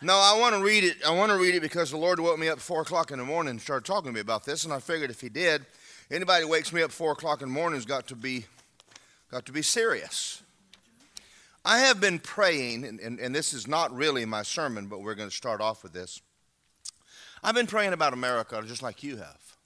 [0.00, 1.04] No, I want to read it.
[1.04, 3.18] I want to read it because the Lord woke me up at four o'clock in
[3.18, 5.66] the morning and started talking to me about this, and I figured if He did,
[6.08, 8.46] anybody wakes me up at four o'clock in the morning has got to be,
[9.28, 10.40] got to be serious.
[11.64, 15.16] I have been praying, and, and, and this is not really my sermon, but we're
[15.16, 16.22] going to start off with this.
[17.42, 19.56] I've been praying about America just like you have,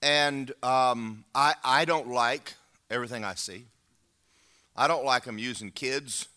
[0.00, 2.54] and um, I I don't like
[2.90, 3.64] everything I see.
[4.76, 6.28] I don't like them using kids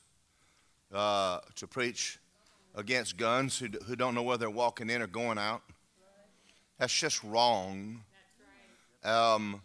[0.91, 2.17] uh, to preach
[2.75, 5.61] against guns who, who don't know whether they're walking in or going out.
[6.77, 8.01] That's just wrong.
[9.03, 9.61] Um,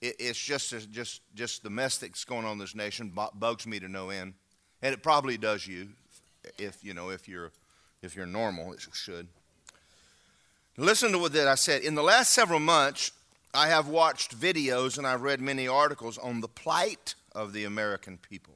[0.00, 3.80] it, it's just, just, just the mess that's going on in this nation bugs me
[3.80, 4.34] to no end.
[4.82, 5.88] And it probably does you
[6.58, 7.52] if, you know, if you're,
[8.02, 9.28] if you're normal, it should.
[10.76, 11.82] Listen to what I said.
[11.82, 13.12] In the last several months,
[13.54, 18.18] I have watched videos and I've read many articles on the plight of the American
[18.18, 18.54] people.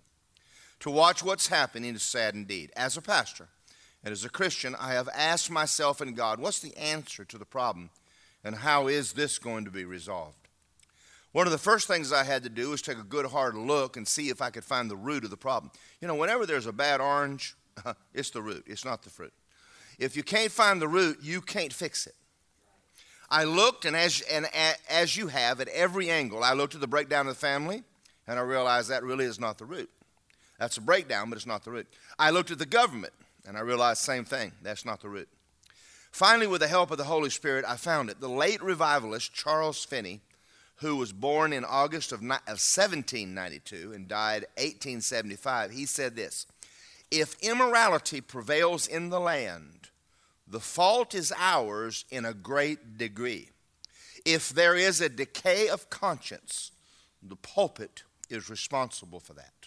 [0.80, 2.70] To watch what's happening is sad indeed.
[2.76, 3.48] As a pastor
[4.04, 7.44] and as a Christian, I have asked myself and God, what's the answer to the
[7.44, 7.90] problem
[8.44, 10.48] and how is this going to be resolved?
[11.32, 13.96] One of the first things I had to do was take a good hard look
[13.96, 15.70] and see if I could find the root of the problem.
[16.00, 17.54] You know, whenever there's a bad orange,
[18.14, 19.32] it's the root, it's not the fruit.
[19.98, 22.14] If you can't find the root, you can't fix it.
[23.30, 24.48] I looked, and as, and
[24.88, 27.82] as you have at every angle, I looked at the breakdown of the family,
[28.26, 29.90] and I realized that really is not the root.
[30.58, 31.86] That's a breakdown, but it's not the root.
[32.18, 33.12] I looked at the government
[33.46, 34.52] and I realized same thing.
[34.62, 35.28] That's not the root.
[36.10, 38.20] Finally, with the help of the Holy Spirit, I found it.
[38.20, 40.20] The late revivalist Charles Finney,
[40.76, 46.46] who was born in August of 1792 and died 1875, he said this
[47.10, 49.90] If immorality prevails in the land,
[50.46, 53.50] the fault is ours in a great degree.
[54.24, 56.72] If there is a decay of conscience,
[57.22, 59.57] the pulpit is responsible for that.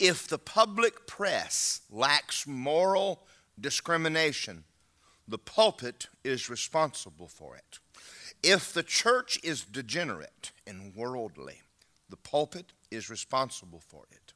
[0.00, 3.20] If the public press lacks moral
[3.60, 4.64] discrimination,
[5.28, 7.78] the pulpit is responsible for it.
[8.42, 11.60] If the church is degenerate and worldly,
[12.08, 14.32] the pulpit is responsible for it.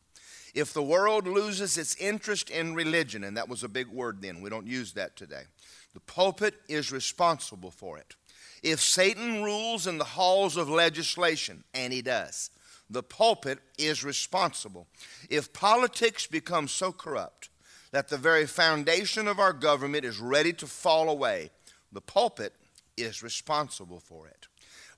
[0.54, 4.42] If the world loses its interest in religion, and that was a big word then,
[4.42, 5.44] we don't use that today,
[5.94, 8.14] the pulpit is responsible for it.
[8.62, 12.50] If Satan rules in the halls of legislation, and he does,
[12.90, 14.86] the pulpit is responsible.
[15.30, 17.48] If politics become so corrupt
[17.92, 21.50] that the very foundation of our government is ready to fall away,
[21.92, 22.52] the pulpit
[22.96, 24.46] is responsible for it.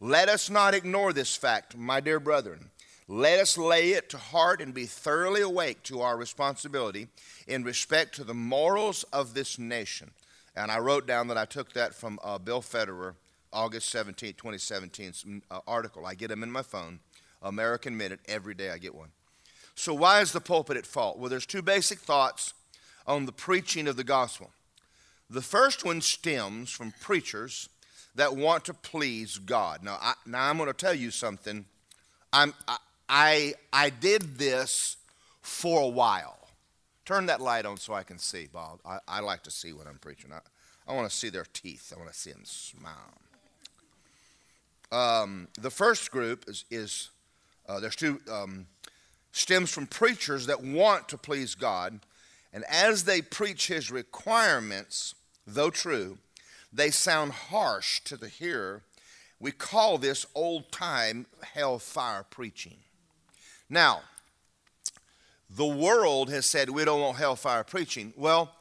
[0.00, 2.70] Let us not ignore this fact, my dear brethren.
[3.08, 7.06] Let us lay it to heart and be thoroughly awake to our responsibility
[7.46, 10.10] in respect to the morals of this nation.
[10.56, 13.14] And I wrote down that I took that from uh, Bill Federer,
[13.52, 16.04] August 17, 2017 uh, article.
[16.04, 16.98] I get them in my phone.
[17.42, 18.20] American Minute.
[18.26, 19.10] Every day I get one.
[19.74, 21.18] So, why is the pulpit at fault?
[21.18, 22.54] Well, there's two basic thoughts
[23.06, 24.50] on the preaching of the gospel.
[25.28, 27.68] The first one stems from preachers
[28.14, 29.82] that want to please God.
[29.82, 31.66] Now, I, now I'm going to tell you something.
[32.32, 32.76] I'm, I,
[33.08, 34.96] I, I did this
[35.42, 36.38] for a while.
[37.04, 38.80] Turn that light on so I can see, Bob.
[38.84, 40.32] I, I like to see when I'm preaching.
[40.32, 40.40] I,
[40.88, 41.92] I want to see their teeth.
[41.94, 42.92] I want to see them smile.
[44.90, 47.10] Um, the first group is, is
[47.68, 48.66] uh, there's two um,
[49.32, 52.00] stems from preachers that want to please God,
[52.52, 55.14] and as they preach His requirements,
[55.46, 56.18] though true,
[56.72, 58.82] they sound harsh to the hearer.
[59.38, 62.78] We call this old time hellfire preaching.
[63.68, 64.00] Now,
[65.50, 68.12] the world has said we don't want hellfire preaching.
[68.16, 68.52] Well,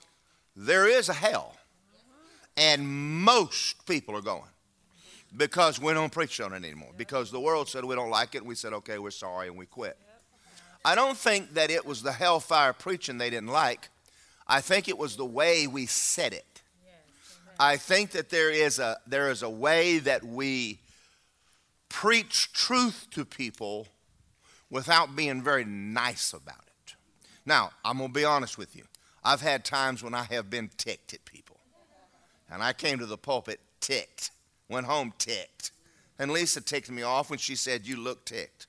[0.56, 1.56] there is a hell,
[2.58, 4.50] and most people are going
[5.36, 6.92] because we don't preach on it anymore.
[6.96, 9.58] Because the world said we don't like it, and we said, okay, we're sorry, and
[9.58, 9.98] we quit.
[10.84, 13.90] I don't think that it was the hellfire preaching they didn't like.
[14.48, 16.62] I think it was the way we said it.
[17.60, 20.80] I think that there is a, there is a way that we
[21.90, 23.88] preach truth to people
[24.70, 26.96] without being very nice about it.
[27.46, 28.84] Now, I'm going to be honest with you.
[29.24, 31.58] I've had times when I have been ticked at people.
[32.52, 34.32] And I came to the pulpit ticked.
[34.70, 35.72] Went home ticked.
[36.18, 38.68] And Lisa ticked me off when she said, You look ticked.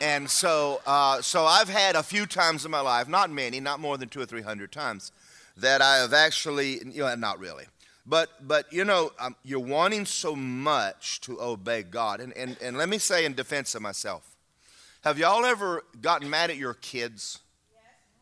[0.00, 3.78] And so, uh, so I've had a few times in my life, not many, not
[3.78, 5.12] more than two or three hundred times,
[5.56, 7.66] that I have actually, you know, not really.
[8.04, 12.20] But, but you know, um, you're wanting so much to obey God.
[12.20, 14.28] And, and, and let me say in defense of myself,
[15.02, 17.38] have y'all ever gotten mad at your kids?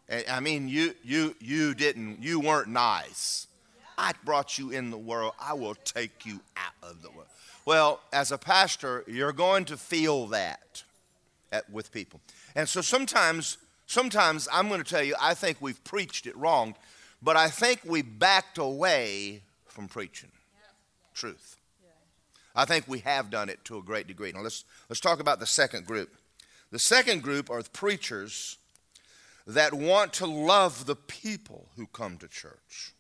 [0.09, 0.25] Yes.
[0.31, 3.47] I mean, you, you, you didn't, you weren't nice.
[4.01, 7.29] I brought you in the world, I will take you out of the world.
[7.67, 10.83] Well, as a pastor, you're going to feel that
[11.53, 12.21] at, with people.
[12.55, 16.75] And so sometimes, sometimes I'm going to tell you, I think we've preached it wrong
[17.23, 20.31] but I think we backed away from preaching
[21.15, 21.57] truth.
[22.55, 24.33] I think we have done it to a great degree.
[24.33, 26.17] Now let's let's talk about the second group.
[26.71, 28.59] The second group are preachers
[29.47, 32.93] that want to love the people who come to church,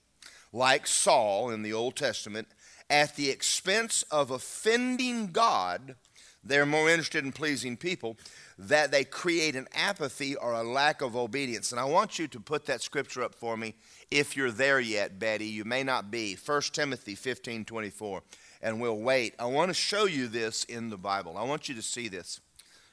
[0.52, 2.48] like Saul in the Old Testament,
[2.88, 5.94] at the expense of offending God.
[6.42, 8.16] They're more interested in pleasing people,
[8.58, 11.70] that they create an apathy or a lack of obedience.
[11.70, 13.74] And I want you to put that scripture up for me
[14.10, 15.46] if you're there yet, Betty.
[15.46, 16.34] You may not be.
[16.34, 18.22] 1 Timothy 15 24.
[18.62, 19.34] And we'll wait.
[19.38, 21.36] I want to show you this in the Bible.
[21.38, 22.40] I want you to see this.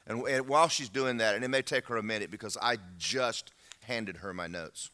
[0.06, 2.78] And, and while she's doing that, and it may take her a minute because I
[2.96, 3.52] just
[3.82, 4.90] handed her my notes.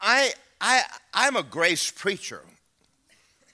[0.00, 0.82] I, I,
[1.14, 2.42] I'm a grace preacher,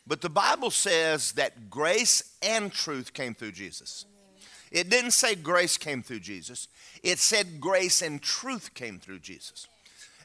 [0.06, 4.06] but the Bible says that grace and truth came through Jesus.
[4.70, 6.68] It didn't say grace came through Jesus,
[7.02, 9.66] it said grace and truth came through Jesus.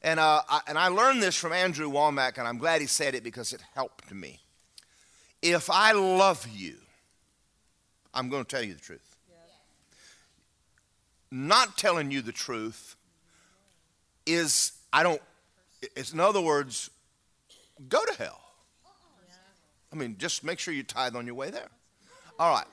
[0.02, 3.16] And, uh, I, and I learned this from Andrew Wommack, and I'm glad he said
[3.16, 4.40] it because it helped me.
[5.42, 6.76] If I love you,
[8.14, 9.10] I'm going to tell you the truth
[11.31, 12.96] not telling you the truth
[14.26, 15.22] is, I don't,
[15.81, 16.90] it's in other words,
[17.88, 18.42] go to hell.
[19.92, 21.70] I mean, just make sure you tithe on your way there.
[22.38, 22.68] All right.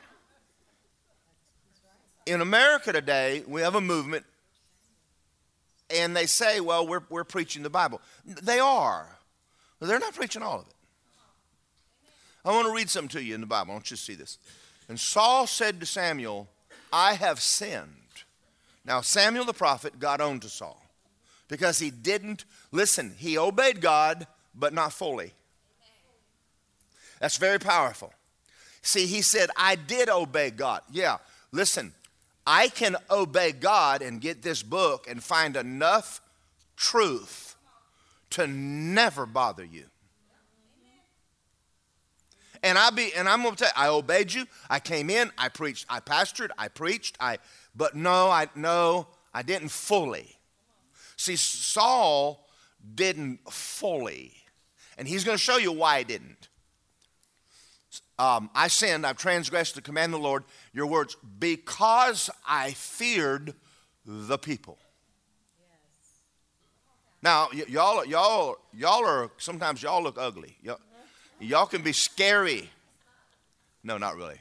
[2.26, 4.24] In America today, we have a movement,
[5.88, 8.00] and they say, well, we're, we're preaching the Bible.
[8.24, 9.06] They are,
[9.78, 10.74] but they're not preaching all of it.
[12.44, 13.72] I want to read something to you in the Bible.
[13.72, 14.38] I want you to see this.
[14.88, 16.48] And Saul said to Samuel,
[16.92, 17.90] I have sinned.
[18.84, 20.80] Now, Samuel the prophet got on to Saul
[21.48, 25.32] because he didn't, listen, he obeyed God, but not fully.
[27.20, 28.12] That's very powerful.
[28.82, 30.82] See, he said, I did obey God.
[30.90, 31.18] Yeah,
[31.50, 31.92] listen,
[32.46, 36.20] I can obey God and get this book and find enough
[36.76, 37.56] truth
[38.30, 39.84] to never bother you.
[42.62, 44.46] And I be and I'm gonna tell you, I obeyed you.
[44.68, 47.38] I came in, I preached, I pastored, I preached, I
[47.74, 50.36] but no, I no, I didn't fully.
[51.16, 52.45] See, Saul
[52.94, 54.32] didn't fully.
[54.98, 56.48] And he's going to show you why he didn't.
[58.18, 63.54] Um, I sinned, I've transgressed the command of the Lord, your words, because I feared
[64.06, 64.78] the people.
[67.22, 70.56] Now, y- y'all, y'all, y'all are, sometimes y'all look ugly.
[70.62, 70.80] Y'all,
[71.40, 72.70] y'all can be scary.
[73.84, 74.38] No, not really.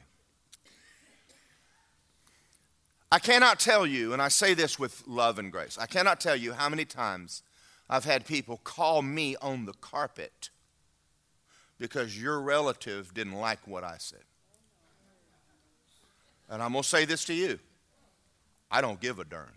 [3.12, 6.36] I cannot tell you, and I say this with love and grace, I cannot tell
[6.36, 7.42] you how many times
[7.88, 10.50] I've had people call me on the carpet
[11.78, 14.24] because your relative didn't like what I said.
[16.48, 17.58] And I'm going to say this to you
[18.70, 19.52] I don't give a darn.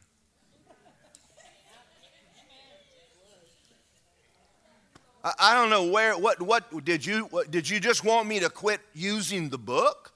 [5.21, 8.49] I, don't know where, what, what, did you, what, did you just want me to
[8.49, 10.13] quit using the book?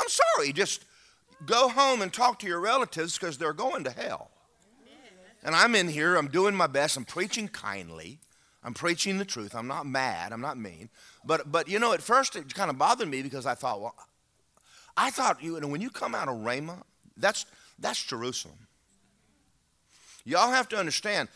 [0.00, 0.86] I'm sorry, just
[1.44, 4.30] go home and talk to your relatives because they're going to hell.
[5.42, 8.18] And I'm in here, I'm doing my best, I'm preaching kindly.
[8.64, 9.54] I'm preaching the truth.
[9.54, 10.32] I'm not mad.
[10.32, 10.90] I'm not mean.
[11.24, 13.94] But, but you know, at first it kind of bothered me because I thought, well,
[14.96, 16.82] I thought, you know, when you come out of Rhema,
[17.16, 17.46] that's,
[17.78, 18.58] that's Jerusalem.
[20.24, 21.28] Y'all have to understand,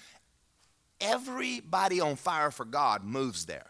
[1.00, 3.66] everybody on fire for God moves there.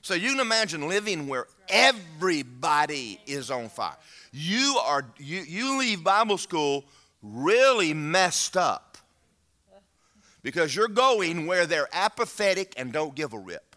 [0.00, 3.96] So you can imagine living where everybody is on fire
[4.32, 6.84] you are you, you leave Bible school
[7.22, 8.89] really messed up
[10.42, 13.76] because you're going where they're apathetic and don't give a rip.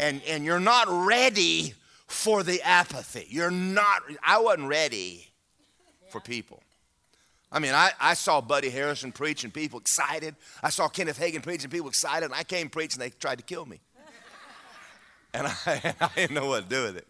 [0.00, 1.74] And and you're not ready
[2.06, 3.26] for the apathy.
[3.28, 5.30] You're not I wasn't ready
[6.08, 6.62] for people.
[7.54, 10.34] I mean, I, I saw Buddy Harrison preach and people excited.
[10.60, 12.24] I saw Kenneth Hagin preach and people excited.
[12.24, 13.80] And I came preach and they tried to kill me.
[15.36, 17.08] And I, I didn't know what to do with it.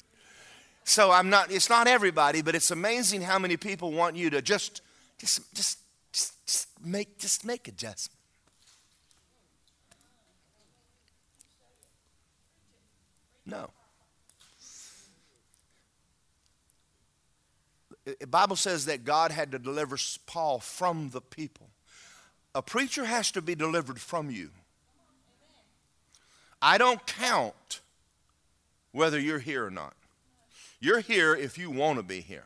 [0.85, 4.41] So I'm not, it's not everybody, but it's amazing how many people want you to
[4.41, 4.81] just,
[5.19, 5.79] just, just,
[6.13, 8.14] just, just make, just make adjustments.
[13.47, 13.71] No.
[18.05, 19.97] The Bible says that God had to deliver
[20.27, 21.69] Paul from the people.
[22.55, 24.51] A preacher has to be delivered from you.
[26.61, 27.81] I don't count
[28.93, 29.95] whether you're here or not.
[30.81, 32.45] You're here if you want to be here.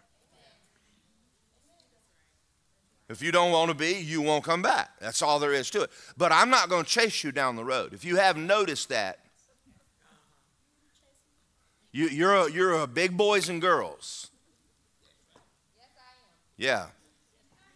[3.08, 4.90] If you don't want to be, you won't come back.
[5.00, 5.90] That's all there is to it.
[6.16, 7.94] But I'm not going to chase you down the road.
[7.94, 9.18] If you haven't noticed that,
[11.92, 14.30] you, you're, a, you're a big boys and girls.
[16.56, 16.86] Yeah.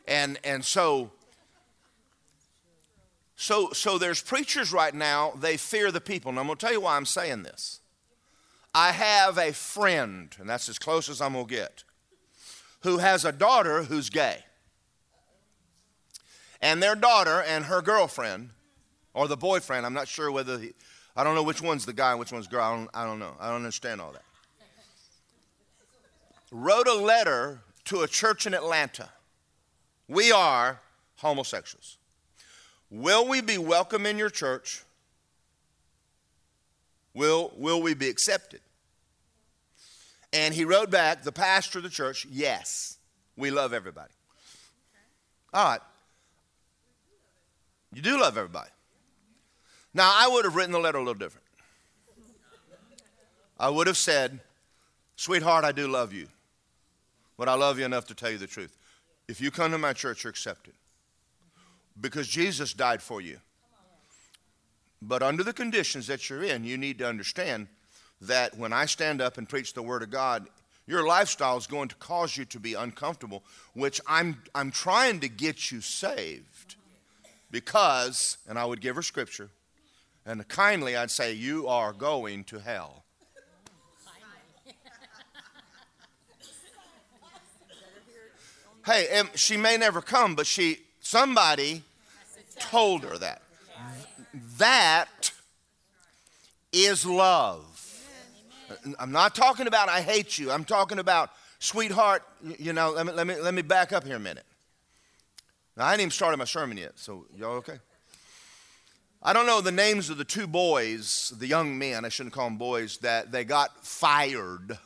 [0.09, 1.11] And, and so,
[3.37, 6.28] So, so there's preachers right now, they fear the people.
[6.31, 7.81] And I'm going to tell you why I'm saying this.
[8.73, 11.85] I have a friend, and that's as close as I'm going to get,
[12.83, 14.45] who has a daughter who's gay.
[16.61, 18.50] And their daughter and her girlfriend,
[19.12, 20.73] or the boyfriend, I'm not sure whether, he,
[21.16, 22.62] I don't know which one's the guy and which one's girl.
[22.62, 23.35] I don't, I don't know.
[23.38, 24.23] I don't understand all that.
[26.50, 29.09] Wrote a letter to a church in Atlanta.
[30.09, 30.81] We are
[31.16, 31.97] homosexuals.
[32.90, 34.85] Will we be welcome in your church?
[37.14, 38.61] Will, will we be accepted?
[40.33, 42.99] And he wrote back, the pastor of the church, yes,
[43.37, 44.12] we love everybody.
[45.52, 45.81] All right.
[47.92, 48.71] You do love everybody.
[49.95, 51.47] Now, I would have written the letter a little different.
[53.59, 54.41] I would have said,
[55.17, 56.29] Sweetheart, I do love you,
[57.37, 58.77] but I love you enough to tell you the truth.
[59.29, 60.75] If you come to my church, you're accepted
[62.01, 63.39] because Jesus died for you.
[65.01, 67.69] But under the conditions that you're in, you need to understand
[68.21, 70.47] that when I stand up and preach the Word of God,
[70.87, 73.43] your lifestyle is going to cause you to be uncomfortable,
[73.75, 76.77] which I'm, I'm trying to get you saved.
[77.51, 79.51] Because, and I would give her scripture,
[80.25, 83.05] and kindly I'd say, You are going to hell.
[88.87, 91.83] hey, she may never come, but she, somebody
[92.59, 93.43] told her that.
[94.59, 95.33] That
[96.73, 97.69] is love.
[98.99, 100.50] I'm not talking about I hate you.
[100.50, 102.23] I'm talking about, sweetheart,
[102.59, 104.45] you know, let me, let me, let me back up here a minute.
[105.76, 107.79] Now, I ain't even started my sermon yet, so y'all okay?
[109.25, 112.47] I don't know the names of the two boys, the young men, I shouldn't call
[112.47, 114.79] them boys, that they got fired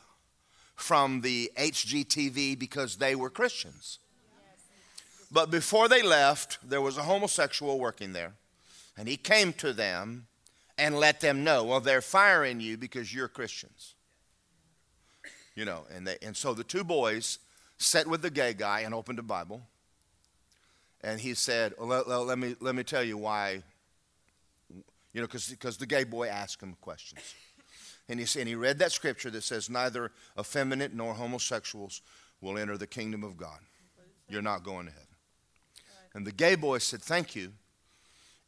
[0.75, 3.97] from the HGTV because they were Christians.
[5.31, 8.33] But before they left, there was a homosexual working there,
[8.95, 10.27] and he came to them
[10.77, 13.95] and let them know, well, they're firing you because you're Christians.
[15.55, 17.39] You know, and, they, and so the two boys
[17.79, 19.63] sat with the gay guy and opened a Bible.
[21.01, 23.63] And he said, well, let, let, let, me, let me tell you why,
[25.17, 27.33] you know, because the gay boy asked him questions.
[28.07, 32.03] And he, and he read that scripture that says, Neither effeminate nor homosexuals
[32.39, 33.57] will enter the kingdom of God.
[34.29, 35.07] You're not going to heaven.
[36.13, 37.53] And the gay boy said, Thank you.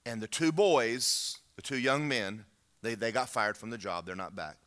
[0.05, 2.45] And the two boys, the two young men,
[2.83, 4.05] they, they got fired from the job.
[4.05, 4.57] They're not back.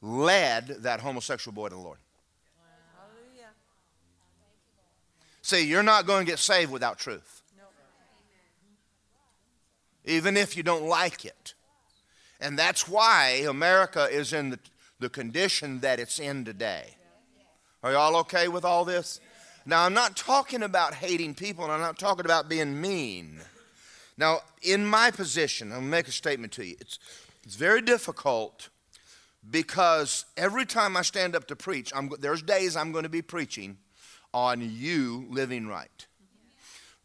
[0.00, 1.98] Led that homosexual boy to the Lord.
[5.42, 7.42] See, you're not going to get saved without truth.
[10.06, 11.54] Even if you don't like it.
[12.40, 14.58] And that's why America is in the,
[15.00, 16.96] the condition that it's in today.
[17.82, 19.20] Are y'all okay with all this?
[19.64, 23.40] Now, I'm not talking about hating people, and I'm not talking about being mean.
[24.16, 26.76] Now, in my position, I'll make a statement to you.
[26.80, 26.98] It's,
[27.44, 28.68] it's very difficult
[29.50, 33.22] because every time I stand up to preach, I'm, there's days I'm going to be
[33.22, 33.78] preaching
[34.32, 36.05] on you living right.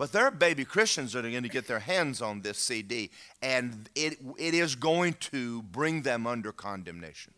[0.01, 3.12] But there are baby Christians that are going to get their hands on this CD,
[3.39, 7.36] and it, it is going to bring them under condemnation.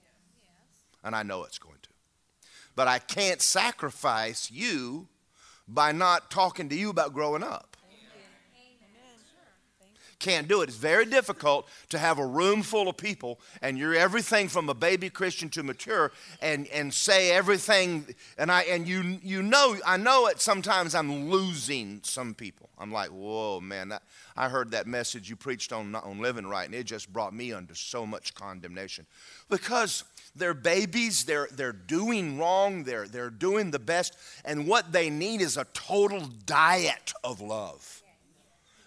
[1.03, 1.89] And I know it's going to.
[2.74, 5.10] But I can't sacrifice you
[5.67, 7.73] by not talking to you about growing up.
[10.24, 10.70] Can't do it.
[10.70, 14.74] It's very difficult to have a room full of people and you're everything from a
[14.74, 19.98] baby Christian to mature and, and say everything and I and you you know I
[19.98, 22.70] know it sometimes I'm losing some people.
[22.80, 24.03] I'm like, whoa man, that,
[24.38, 27.51] I heard that message you preached on on living right and it just brought me
[27.51, 29.06] under so much condemnation.
[29.50, 30.06] Because
[30.38, 34.15] they're babies, they're, they're doing wrong, they're, they're doing the best,
[34.46, 38.02] and what they need is a total diet of love.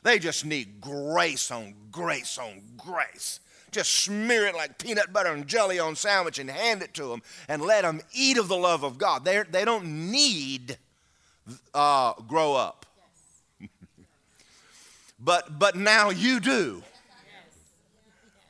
[0.07, 3.41] They just need grace on grace on grace.
[3.73, 7.23] Just smear it like peanut butter and jelly on sandwich and hand it to them
[7.49, 9.25] and let them eat of the love of God.
[9.25, 10.79] They're, they don't need
[11.75, 12.87] uh, grow up.
[15.19, 16.85] but, but now you do.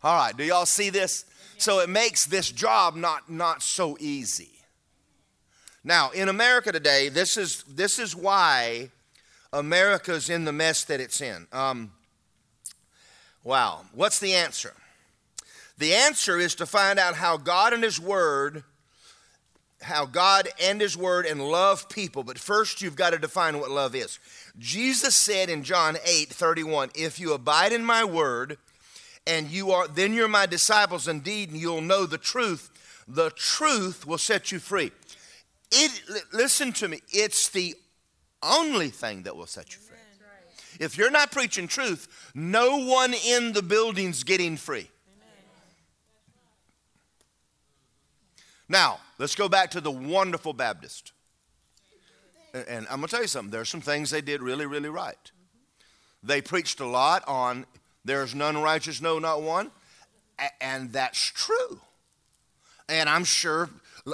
[0.04, 1.24] All right, do y'all see this?
[1.56, 4.50] So it makes this job not, not so easy.
[5.82, 8.90] Now, in America today, this is, this is why
[9.52, 11.46] America's in the mess that it's in.
[11.52, 11.92] Um,
[13.44, 13.82] wow.
[13.92, 14.74] What's the answer?
[15.78, 18.64] The answer is to find out how God and His Word,
[19.82, 22.22] how God and His Word and love people.
[22.22, 24.18] But first, you've got to define what love is.
[24.58, 28.56] Jesus said in John 8 31, If you abide in my Word,
[29.26, 32.70] and you are then you're my disciples indeed and you'll know the truth
[33.08, 34.92] the truth will set you free
[35.72, 37.74] it listen to me it's the
[38.42, 39.96] only thing that will set you free
[40.78, 44.90] If you're not preaching truth, no one in the building's getting free.
[48.68, 51.12] Now, let's go back to the wonderful Baptist.
[52.52, 53.50] And I'm going to tell you something.
[53.50, 55.30] There's some things they did really, really right.
[56.22, 57.66] They preached a lot on
[58.04, 59.70] there's none righteous, no, not one.
[60.60, 61.80] And that's true.
[62.88, 63.68] And I'm sure,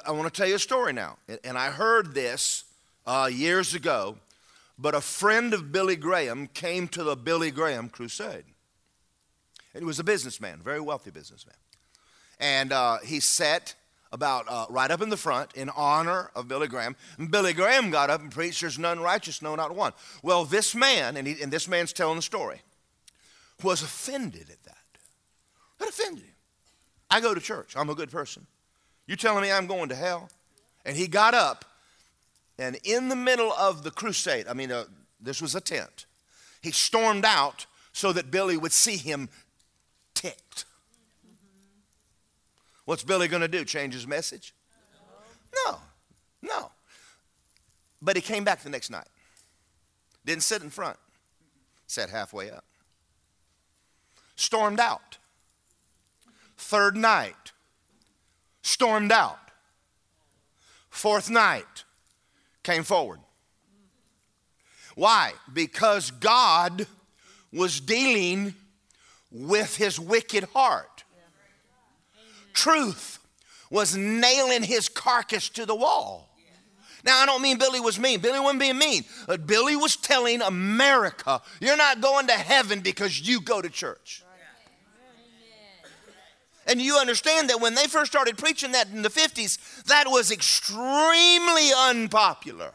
[0.07, 1.19] I want to tell you a story now.
[1.45, 2.65] And I heard this
[3.07, 4.17] uh, years ago,
[4.79, 8.45] but a friend of Billy Graham came to the Billy Graham crusade.
[9.75, 11.57] And he was a businessman, very wealthy businessman.
[12.39, 13.75] And uh, he sat
[14.13, 16.95] about uh, right up in the front in honor of Billy Graham.
[17.19, 19.93] And Billy Graham got up and preached, There's none righteous, no, not one.
[20.23, 22.61] Well, this man, and, he, and this man's telling the story,
[23.63, 24.77] was offended at that.
[25.79, 26.35] That offended him.
[27.11, 28.47] I go to church, I'm a good person.
[29.07, 30.31] You telling me I'm going to hell?
[30.85, 31.65] And he got up,
[32.59, 34.85] and in the middle of the crusade, I mean, uh,
[35.21, 36.07] this was a tent,
[36.61, 39.29] he stormed out so that Billy would see him
[40.15, 40.65] ticked.
[42.85, 43.65] What's Billy going to do?
[43.65, 44.55] Change his message?
[45.67, 45.79] No,
[46.41, 46.71] no.
[48.01, 49.07] But he came back the next night.
[50.25, 50.97] Didn't sit in front,
[51.87, 52.65] sat halfway up.
[54.37, 55.19] Stormed out.
[56.57, 57.53] Third night,
[58.63, 59.39] stormed out.
[60.91, 61.85] Fourth night,
[62.63, 63.21] came forward.
[64.95, 65.33] Why?
[65.53, 66.87] Because God
[67.53, 68.55] was dealing
[69.31, 70.93] with his wicked heart
[72.53, 73.19] truth
[73.71, 76.29] was nailing his carcass to the wall.
[77.05, 78.21] Now, I don't mean Billy was mean.
[78.21, 79.05] Billy wasn't being mean.
[79.27, 84.23] But Billy was telling America, you're not going to heaven because you go to church.
[86.67, 90.31] And you understand that when they first started preaching that in the 50s, that was
[90.31, 92.73] extremely unpopular.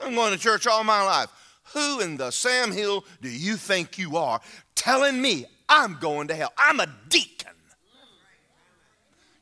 [0.00, 1.30] I'm going to church all my life.
[1.74, 4.40] Who in the Sam Hill do you think you are
[4.74, 6.52] telling me I'm going to hell?
[6.56, 7.52] I'm a deacon.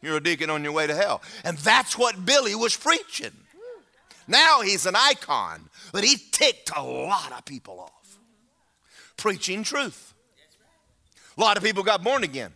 [0.00, 1.22] You're a deacon on your way to hell.
[1.44, 3.32] And that's what Billy was preaching.
[4.26, 8.18] Now he's an icon, but he ticked a lot of people off.
[9.16, 10.13] Preaching truth.
[11.36, 12.52] A lot of people got born again.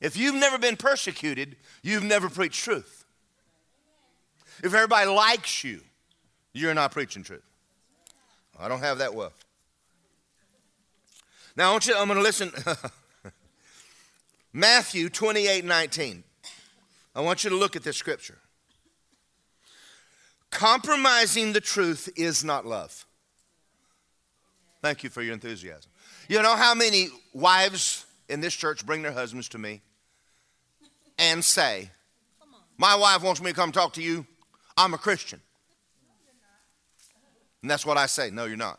[0.00, 3.04] If you've never been persecuted, you've never preached truth.
[4.62, 5.80] If everybody likes you,
[6.52, 7.42] you're not preaching truth.
[8.58, 9.32] I don't have that well.
[11.56, 12.52] Now I want you, I'm going to listen.
[14.52, 16.24] Matthew 28 19.
[17.14, 18.38] I want you to look at this scripture.
[20.50, 23.04] Compromising the truth is not love.
[24.82, 25.90] Thank you for your enthusiasm.
[26.28, 29.80] You know how many wives in this church bring their husbands to me
[31.18, 31.90] and say,
[32.78, 34.26] My wife wants me to come talk to you.
[34.76, 35.40] I'm a Christian.
[37.62, 38.30] And that's what I say.
[38.30, 38.78] No, you're not.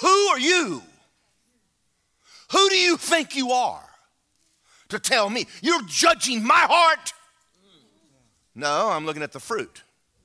[0.00, 0.82] Who are you
[2.52, 3.82] who do you think you are
[4.90, 7.14] to tell me you're judging my heart?
[8.54, 9.82] No, I'm looking at the fruit,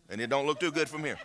[0.09, 1.17] and it don't look too good from here.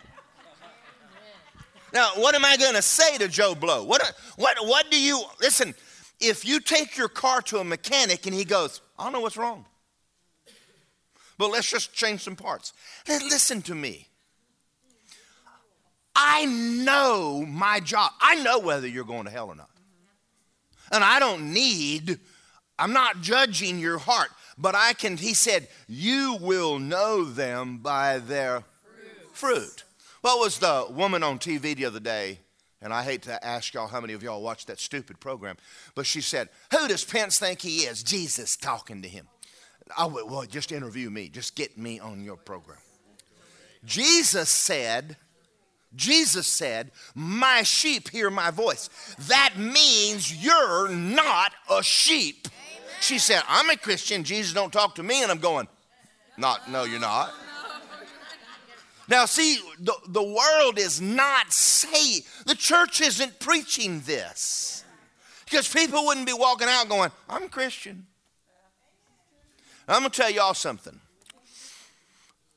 [1.93, 3.83] Now, what am I going to say to Joe Blow?
[3.83, 4.01] What,
[4.35, 5.75] what, what do you, listen,
[6.19, 9.37] if you take your car to a mechanic and he goes, I don't know what's
[9.37, 9.65] wrong,
[11.37, 12.73] but let's just change some parts.
[13.07, 14.07] Listen to me.
[16.15, 18.11] I know my job.
[18.21, 19.69] I know whether you're going to hell or not.
[20.91, 22.19] And I don't need,
[22.77, 28.19] I'm not judging your heart, but I can, he said, you will know them by
[28.19, 28.63] their
[29.31, 29.59] fruit.
[29.59, 29.83] fruit.
[30.23, 32.39] What was the woman on TV the other day?
[32.81, 35.57] And I hate to ask y'all how many of y'all watched that stupid program,
[35.95, 38.03] but she said, Who does Pence think he is?
[38.03, 39.27] Jesus talking to him.
[39.97, 42.77] I went, Well, just interview me, just get me on your program.
[43.83, 45.17] Jesus said,
[45.93, 48.89] Jesus said, My sheep hear my voice.
[49.27, 52.47] That means you're not a sheep.
[52.47, 52.91] Amen.
[53.01, 54.23] She said, I'm a Christian.
[54.23, 55.21] Jesus don't talk to me.
[55.21, 55.67] And I'm going,
[56.37, 57.33] Not, no, you're not.
[59.07, 64.85] Now, see, the, the world is not saying, the church isn't preaching this.
[65.45, 68.07] Because people wouldn't be walking out going, I'm Christian.
[69.87, 70.99] I'm going to tell y'all something.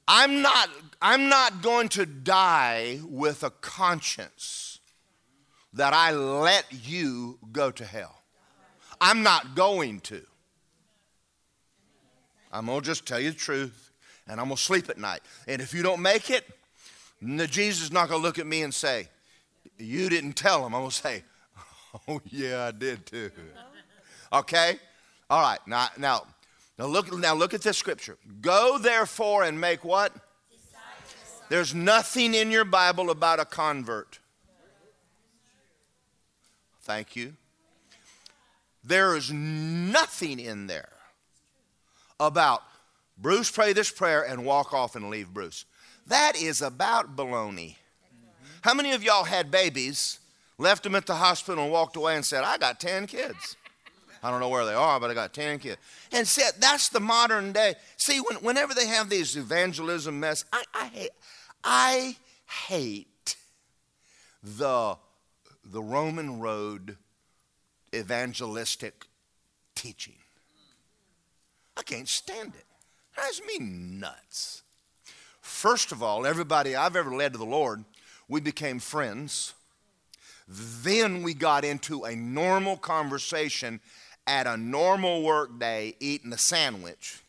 [0.06, 0.70] I'm not,
[1.02, 4.78] I'm not going to die with a conscience
[5.72, 8.22] that I let you go to hell.
[9.00, 10.22] I'm not going to.
[12.52, 13.86] I'm going to just tell you the truth
[14.29, 15.21] and I'm going to sleep at night.
[15.47, 16.45] And if you don't make it,
[17.23, 19.09] Jesus is not going to look at me and say,
[19.79, 20.75] You didn't tell him.
[20.75, 21.23] I'm going to say,
[22.09, 23.31] Oh, yeah, I did too.
[24.33, 24.79] Okay?
[25.31, 25.61] All right.
[25.67, 26.27] Now, now
[26.79, 28.19] now look, now look at this scripture.
[28.41, 30.12] Go therefore and make what?
[31.49, 34.19] There's nothing in your Bible about a convert.
[36.83, 37.35] Thank you.
[38.85, 40.91] There is nothing in there
[42.21, 42.62] about
[43.18, 45.64] Bruce pray this prayer and walk off and leave Bruce.
[46.07, 47.76] That is about baloney.
[48.62, 50.18] How many of y'all had babies,
[50.59, 53.57] left them at the hospital, and walked away and said, I got 10 kids?
[54.22, 55.79] I don't know where they are, but I got 10 kids.
[56.12, 57.74] And said, that's the modern day.
[57.96, 61.11] See, when, whenever they have these evangelism mess, I, I hate,
[61.62, 62.16] I
[62.66, 63.37] hate
[64.42, 64.96] the,
[65.64, 66.96] the Roman road
[67.94, 69.07] evangelistic
[69.74, 70.14] teaching.
[71.76, 72.64] I can't stand it.
[73.16, 74.62] Drives me nuts.
[75.40, 77.83] First of all, everybody I've ever led to the Lord,
[78.29, 79.55] we became friends.
[80.46, 83.81] Then we got into a normal conversation
[84.26, 87.22] at a normal work day eating a sandwich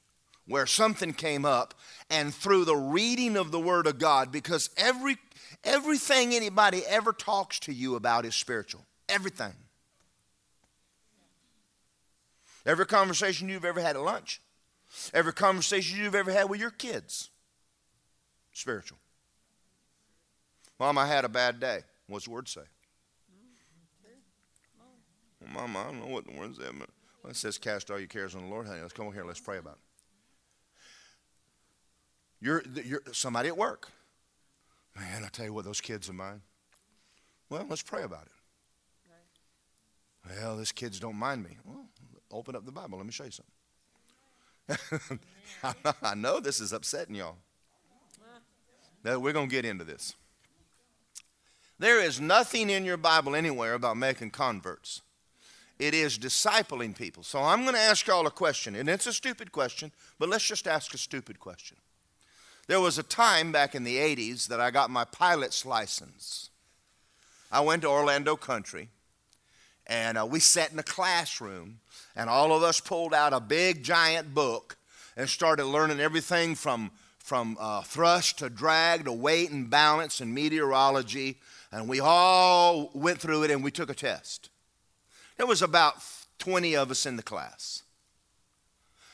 [0.46, 1.74] where something came up
[2.10, 5.18] and through the reading of the word of God because every
[5.64, 8.86] everything anybody ever talks to you about is spiritual.
[9.08, 9.54] Everything.
[12.66, 14.42] Every conversation you've ever had at lunch,
[15.14, 17.30] every conversation you've ever had with your kids,
[18.54, 18.98] spiritual.
[20.80, 21.82] Mom, I had a bad day.
[22.08, 22.62] What's the word say?
[25.42, 26.72] Well, Mom, I don't know what the word says.
[27.24, 28.82] Well, it says, cast all your cares on the Lord, honey.
[28.82, 29.26] Let's come over here.
[29.26, 29.80] Let's pray about it.
[32.40, 33.90] You're, you're somebody at work.
[34.96, 36.42] Man, I tell you what, those kids of mine.
[37.50, 38.32] Well, let's pray about it.
[40.30, 41.58] Well, these kids don't mind me.
[41.64, 41.86] Well,
[42.32, 42.98] open up the Bible.
[42.98, 43.52] Let me show you something.
[46.04, 47.38] I know this is upsetting y'all.
[49.04, 50.16] Now, we're going to get into this.
[51.80, 55.02] There is nothing in your Bible anywhere about making converts.
[55.80, 57.22] It is discipling people.
[57.22, 60.44] So I'm going to ask y'all a question, and it's a stupid question, but let's
[60.44, 61.78] just ask a stupid question.
[62.68, 66.50] There was a time back in the 80s that I got my pilot's license.
[67.52, 68.90] I went to Orlando Country,
[69.88, 71.80] and uh, we sat in a classroom,
[72.16, 74.78] and all of us pulled out a big giant book
[75.16, 80.34] and started learning everything from, from uh, thrust to drag to weight and balance and
[80.34, 81.38] meteorology.
[81.72, 84.50] And we all went through it and we took a test.
[85.38, 85.96] There was about
[86.40, 87.84] 20 of us in the class.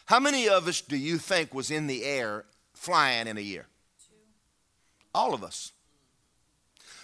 [0.06, 3.68] How many of us do you think was in the air flying in a year?
[4.08, 4.16] Two.
[5.14, 5.73] All of us.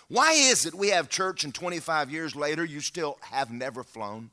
[0.10, 4.32] Why is it we have church and 25 years later you still have never flown?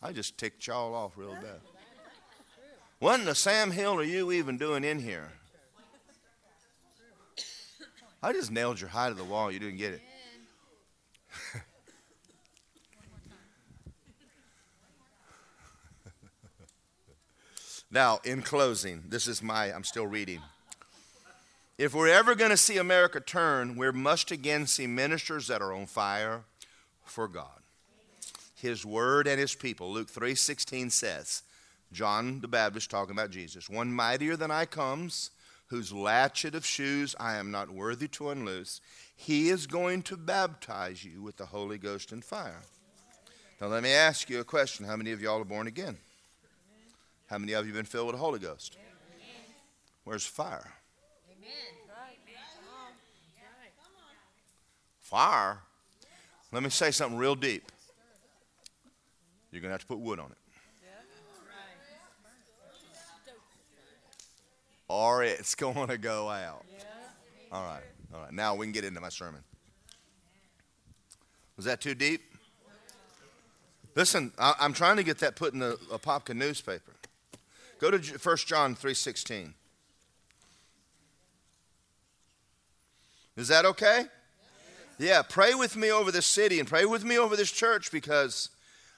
[0.00, 1.60] I just ticked y'all off real bad.
[3.00, 5.30] What in the Sam Hill are you even doing in here?
[8.20, 9.50] I just nailed your high to the wall.
[9.52, 10.02] You didn't get it.
[17.90, 20.40] now, in closing, this is my, I'm still reading.
[21.78, 25.72] If we're ever going to see America turn, we must again see ministers that are
[25.72, 26.42] on fire
[27.04, 27.62] for God.
[28.54, 29.90] His word and his people.
[29.90, 31.42] Luke 3:16 says,
[31.92, 35.30] John the Baptist talking about Jesus, one mightier than I comes,
[35.68, 38.80] whose latchet of shoes I am not worthy to unloose,
[39.14, 42.62] he is going to baptize you with the Holy Ghost and fire.
[43.60, 44.84] Now, let me ask you a question.
[44.84, 45.96] How many of y'all are born again?
[47.28, 48.76] How many of you have been filled with the Holy Ghost?
[50.04, 50.72] Where's fire?
[55.00, 55.58] Fire?
[56.52, 57.70] Let me say something real deep.
[59.50, 60.38] You're going to have to put wood on it.
[64.88, 66.64] or it's going to go out.
[67.52, 68.32] All right, all right.
[68.32, 69.42] Now we can get into my sermon.
[71.56, 72.22] Was that too deep?
[73.94, 76.92] Listen, I, am trying to get that put in the Apopka newspaper.
[77.80, 79.52] Go to 1 John 3.16.
[83.36, 84.06] Is that okay?
[84.98, 88.50] Yeah, pray with me over this city and pray with me over this church because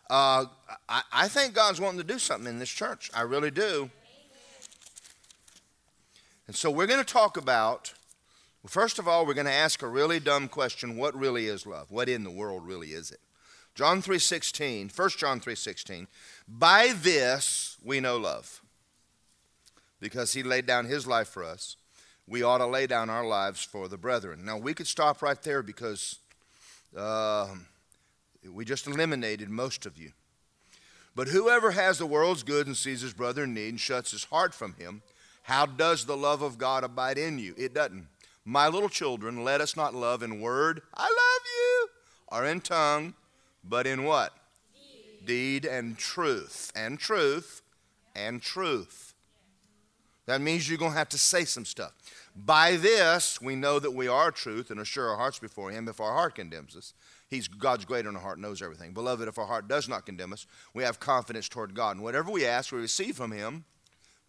[0.09, 0.47] uh,
[0.89, 3.11] I, I think God's wanting to do something in this church.
[3.15, 3.91] I really do.
[6.47, 7.93] And so we're going to talk about,
[8.63, 10.97] well, first of all, we're going to ask a really dumb question.
[10.97, 11.91] What really is love?
[11.91, 13.21] What in the world really is it?
[13.75, 16.07] John 3.16, 1 John 3.16,
[16.49, 18.60] by this we know love.
[20.01, 21.77] Because he laid down his life for us,
[22.27, 24.45] we ought to lay down our lives for the brethren.
[24.45, 26.17] Now, we could stop right there because
[26.97, 27.49] uh,
[28.51, 30.13] we just eliminated most of you.
[31.15, 34.25] But whoever has the world's goods and sees his brother in need and shuts his
[34.25, 35.03] heart from him,
[35.43, 37.55] how does the love of God abide in you?
[37.59, 38.07] It doesn't.
[38.45, 41.89] My little children, let us not love in word, I love you,
[42.29, 43.15] or in tongue,
[43.65, 44.33] but in what?
[45.27, 46.73] Deed, Deed and truth.
[46.75, 47.63] And truth
[48.15, 49.10] and truth.
[50.27, 51.93] That means you're going to have to say some stuff.
[52.37, 56.01] By this, we know that we are truth and assure our hearts before Him if
[56.01, 56.95] our heart condemns us.
[57.29, 58.93] He's God's greater than our heart, knows everything.
[58.93, 61.97] Beloved, if our heart does not condemn us, we have confidence toward God.
[61.97, 63.65] And whatever we ask, we receive from Him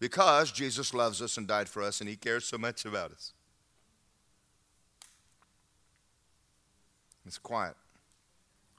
[0.00, 3.32] because Jesus loves us and died for us and He cares so much about us.
[7.26, 7.74] It's quiet.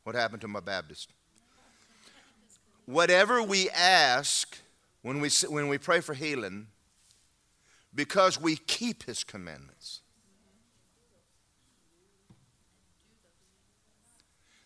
[0.03, 1.09] What happened to my Baptist?
[2.85, 4.57] Whatever we ask
[5.01, 6.67] when we, when we pray for healing,
[7.95, 10.01] because we keep His commandments.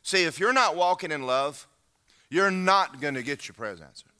[0.03, 1.67] See, if you're not walking in love,
[2.29, 4.11] you're not going to get your prayers answered.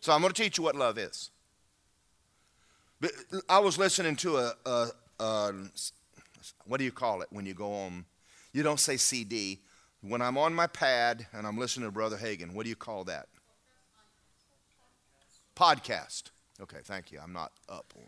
[0.00, 1.30] So I'm going to teach you what love is.
[3.00, 3.12] But
[3.48, 4.88] I was listening to a, a,
[5.20, 5.52] a,
[6.66, 8.04] what do you call it when you go on?
[8.52, 9.60] You don't say CD.
[10.00, 13.04] When I'm on my pad and I'm listening to Brother Hagin, what do you call
[13.04, 13.28] that?
[15.54, 16.31] Podcast.
[16.60, 17.18] Okay, thank you.
[17.22, 17.92] I'm not up.
[17.96, 18.02] on.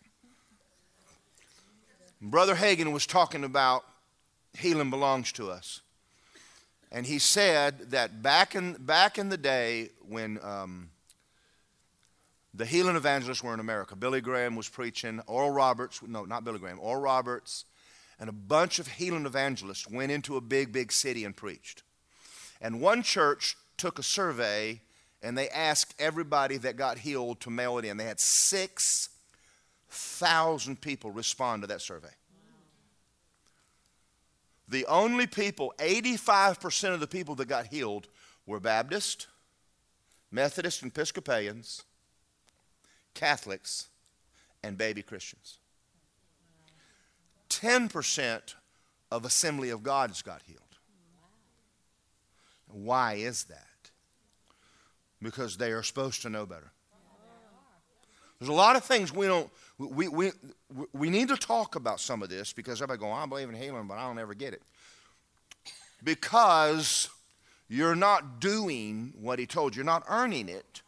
[2.30, 3.84] Brother Hagin was talking about
[4.56, 5.80] healing belongs to us.
[6.92, 10.90] And he said that back in, back in the day when um,
[12.54, 13.96] the healing evangelists were in America.
[13.96, 15.20] Billy Graham was preaching.
[15.26, 17.64] Oral Roberts, no, not Billy Graham, Oral Roberts,
[18.20, 21.82] and a bunch of healing evangelists went into a big, big city and preached.
[22.60, 24.80] And one church took a survey
[25.24, 27.96] and they asked everybody that got healed to mail it in.
[27.96, 32.10] They had 6,000 people respond to that survey.
[34.68, 38.08] The only people, 85% of the people that got healed
[38.46, 39.28] were Baptist,
[40.30, 41.84] Methodist, and Episcopalians
[43.14, 43.88] Catholics,
[44.62, 45.56] and baby Christians.
[47.48, 48.54] 10%
[49.10, 50.60] of Assembly of God's got healed.
[52.66, 53.73] Why is that?
[55.24, 56.70] Because they are supposed to know better.
[58.38, 60.30] There's a lot of things we don't, we, we,
[60.92, 63.86] we need to talk about some of this because everybody go, I believe in healing,
[63.86, 64.62] but I don't ever get it.
[66.02, 67.08] Because
[67.68, 70.82] you're not doing what he told you, you're not earning it.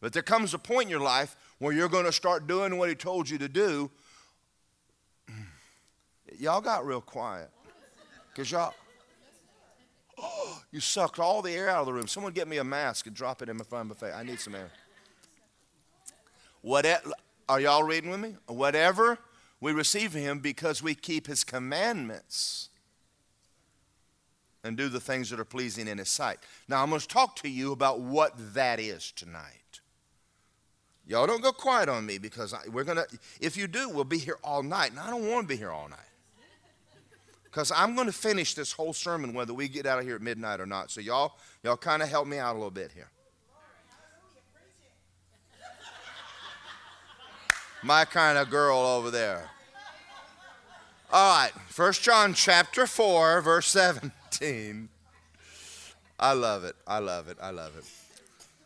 [0.00, 2.88] But there comes a point in your life where you're going to start doing what
[2.88, 3.90] he told you to do.
[6.38, 7.50] Y'all got real quiet.
[8.32, 8.72] Because y'all,
[10.18, 12.06] oh, you sucked all the air out of the room.
[12.06, 14.12] Someone get me a mask and drop it in my front face.
[14.14, 14.70] I need some air.
[16.60, 16.86] What,
[17.48, 18.36] are y'all reading with me?
[18.46, 19.18] Whatever
[19.60, 22.68] we receive him because we keep his commandments
[24.64, 26.38] and do the things that are pleasing in his sight.
[26.68, 29.80] Now, I'm going to talk to you about what that is tonight.
[31.06, 33.06] Y'all don't go quiet on me because I, we're going to,
[33.40, 34.90] if you do, we'll be here all night.
[34.90, 35.98] And I don't want to be here all night.
[37.52, 40.22] Because I'm going to finish this whole sermon whether we get out of here at
[40.22, 40.90] midnight or not.
[40.90, 43.10] So y'all, y'all kind of help me out a little bit here.
[47.82, 49.50] My kind of girl over there.
[51.12, 54.88] All right, First John chapter 4, verse 17.
[56.18, 56.74] I love it.
[56.86, 57.36] I love it.
[57.42, 57.84] I love it.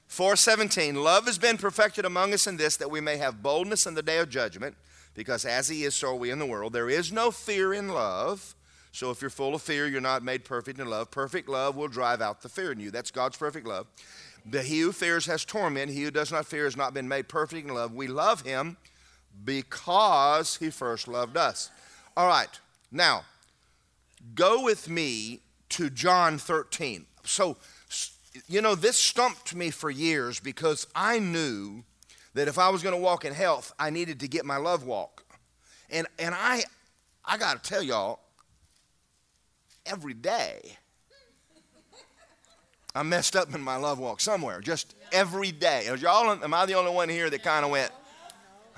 [0.06, 3.94] 417 love has been perfected among us in this that we may have boldness in
[3.94, 4.76] the day of judgment
[5.14, 7.88] because as he is so are we in the world there is no fear in
[7.88, 8.54] love
[8.96, 11.10] so if you're full of fear you're not made perfect in love.
[11.10, 12.90] Perfect love will drive out the fear in you.
[12.90, 13.86] That's god's perfect love.
[14.44, 15.90] But he who fears has torment.
[15.90, 17.92] He who does not fear has not been made perfect in love.
[17.92, 18.76] We love him
[19.44, 21.70] because he first loved us.
[22.16, 22.48] All right.
[22.90, 23.24] Now
[24.34, 27.56] go with me to john 13 so
[28.48, 31.84] you know, this stumped me for years because I knew
[32.34, 34.84] that if I was going to walk in health, I needed to get my love
[34.84, 35.24] walk.
[35.90, 36.64] And, and I,
[37.24, 38.20] I got to tell y'all,
[39.86, 40.76] every day,
[42.94, 45.86] I messed up in my love walk somewhere, just every day.
[45.98, 47.90] Y'all, am I the only one here that kind of went,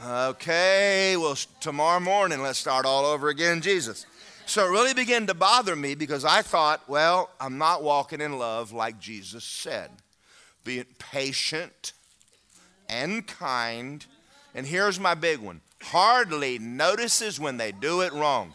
[0.05, 4.07] okay, well, tomorrow morning, let's start all over again, Jesus?
[4.47, 8.39] So it really began to bother me because I thought, well, I'm not walking in
[8.39, 9.91] love like Jesus said.
[10.65, 11.93] Be patient
[12.89, 14.05] and kind.
[14.55, 18.55] And here's my big one hardly notices when they do it wrong.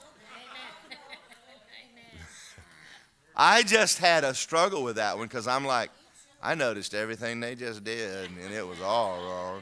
[3.36, 5.90] I just had a struggle with that one because I'm like,
[6.42, 9.62] I noticed everything they just did and it was all wrong.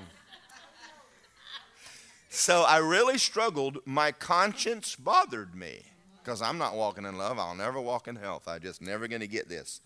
[2.30, 3.80] So I really struggled.
[3.86, 5.84] My conscience bothered me
[6.24, 7.40] because I'm not walking in love.
[7.40, 8.48] I'll never walk in health.
[8.48, 9.82] I just never going to get this.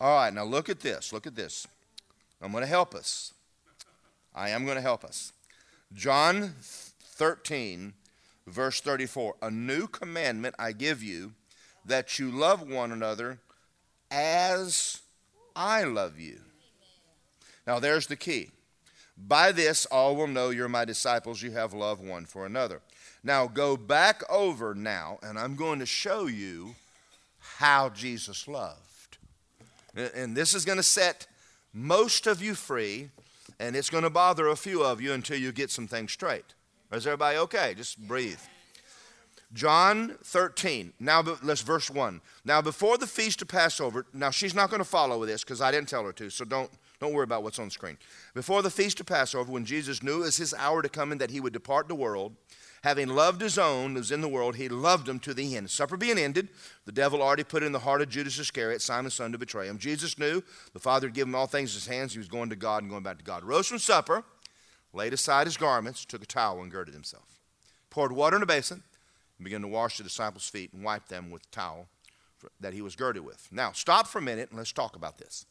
[0.00, 1.12] All right, now look at this.
[1.12, 1.66] Look at this.
[2.40, 3.32] I'm going to help us.
[4.34, 5.32] I am going to help us.
[5.94, 7.92] John 13,
[8.46, 9.34] verse 34.
[9.42, 11.32] A new commandment I give you
[11.84, 13.38] that you love one another
[14.10, 15.00] as
[15.56, 16.40] I love you.
[17.66, 18.50] Now, there's the key.
[19.16, 21.42] By this, all will know you're my disciples.
[21.42, 22.80] You have love one for another.
[23.22, 26.74] Now, go back over now, and I'm going to show you
[27.38, 29.18] how Jesus loved.
[29.94, 31.26] And this is going to set
[31.72, 33.10] most of you free,
[33.60, 36.54] and it's going to bother a few of you until you get some things straight.
[36.92, 37.74] Is everybody okay?
[37.74, 38.40] Just breathe.
[39.52, 40.94] John 13.
[40.98, 42.20] Now, let's verse 1.
[42.44, 45.60] Now, before the feast of Passover, now she's not going to follow with this because
[45.60, 47.98] I didn't tell her to, so don't, don't worry about what's on screen.
[48.34, 51.20] Before the feast of Passover, when Jesus knew it was his hour to come and
[51.20, 52.34] that he would depart the world,
[52.82, 55.70] having loved his own who was in the world, he loved them to the end.
[55.70, 56.48] Supper being ended,
[56.86, 59.76] the devil already put in the heart of Judas Iscariot, Simon's son, to betray him.
[59.76, 62.14] Jesus knew the Father had given him all things in his hands.
[62.14, 63.44] He was going to God and going back to God.
[63.44, 64.24] Rose from supper,
[64.94, 67.38] laid aside his garments, took a towel, and girded himself.
[67.90, 68.82] Poured water in a basin
[69.42, 71.88] and began to wash the disciples' feet and wipe them with the towel
[72.60, 73.48] that he was girded with.
[73.50, 75.46] Now, stop for a minute and let's talk about this.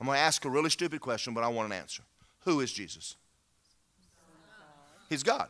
[0.00, 2.02] I'm going to ask a really stupid question, but I want an answer.
[2.46, 3.16] Who is Jesus?
[5.10, 5.48] He's God.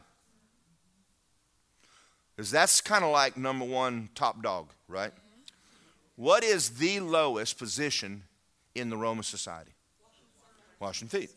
[2.35, 5.13] Because that's kind of like number one top dog, right?
[6.17, 8.25] What is the lowest position
[8.75, 9.71] in the Roman society?
[10.81, 11.31] Washing feet.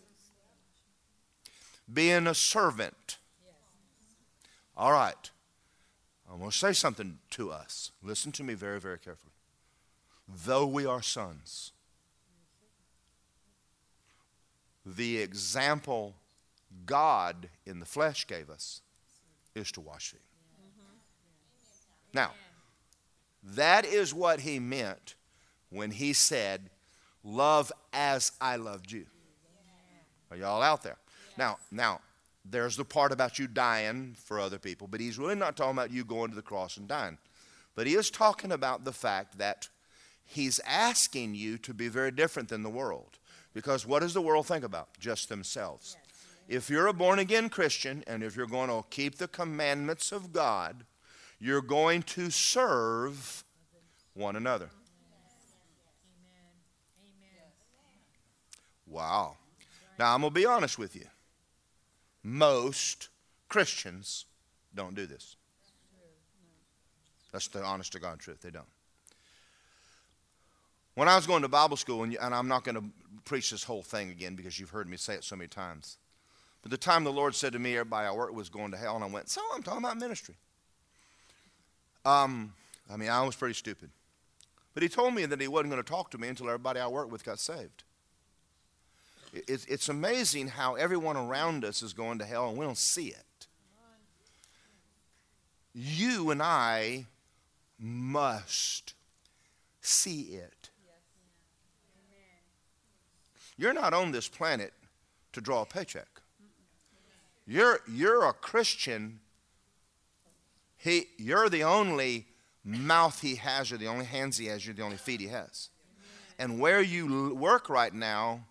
[1.94, 3.18] Being a servant.
[4.76, 5.30] All right.
[6.32, 7.92] I'm going to say something to us.
[8.02, 9.32] Listen to me very, very carefully.
[10.28, 11.72] Though we are sons,
[14.86, 16.16] the example
[16.86, 18.82] God in the flesh gave us
[19.54, 20.22] is to wash feet.
[22.14, 22.32] Now,
[23.44, 25.16] that is what he meant
[25.70, 26.70] when he said,
[27.24, 29.06] Love as I loved you.
[30.30, 30.98] Are y'all out there?
[31.38, 32.02] Now, now,
[32.50, 35.92] there's the part about you dying for other people, but he's really not talking about
[35.92, 37.18] you going to the cross and dying.
[37.76, 39.68] But he is talking about the fact that
[40.24, 43.18] he's asking you to be very different than the world.
[43.54, 44.90] Because what does the world think about?
[45.00, 45.98] Just themselves.
[46.48, 50.32] If you're a born again Christian and if you're going to keep the commandments of
[50.32, 50.86] God,
[51.40, 53.44] you're going to serve
[54.14, 54.70] one another.
[58.88, 59.38] Wow.
[59.98, 61.06] Now, I'm going to be honest with you
[62.26, 63.10] most
[63.50, 64.26] Christians
[64.74, 65.36] don't do this.
[67.32, 68.42] That's the honest to God truth.
[68.42, 68.66] They don't.
[70.96, 72.84] When I was going to Bible school, and, I'm not going to
[73.26, 75.98] preach this whole thing again because you've heard me say it so many times,
[76.64, 78.96] but the time the Lord said to me, everybody I work was going to hell,
[78.96, 80.36] and I went, So I'm talking about ministry.
[82.06, 82.54] Um,
[82.92, 83.92] I mean, I was pretty stupid.
[84.74, 86.88] But he told me that he wasn't going to talk to me until everybody I
[86.88, 87.84] worked with got saved.
[89.48, 93.08] It's, it's amazing how everyone around us is going to hell and we don't see
[93.08, 93.48] it.
[95.74, 97.08] You and I
[97.78, 98.94] must
[99.82, 100.70] see it.
[103.58, 104.74] You're not on this planet
[105.34, 106.08] to draw a paycheck.
[107.46, 109.20] You're, you're a Christian.
[110.78, 112.26] He, you're the only
[112.64, 115.70] mouth he has, you're the only hands he has, you're the only feet he has.
[116.40, 118.46] And where you work right now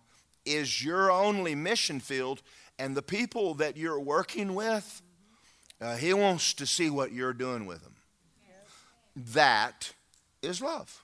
[0.45, 2.41] is your only mission field,
[2.77, 5.01] and the people that you're working with,
[5.81, 7.95] uh, He wants to see what you're doing with them.
[9.33, 9.93] That
[10.41, 11.03] is love.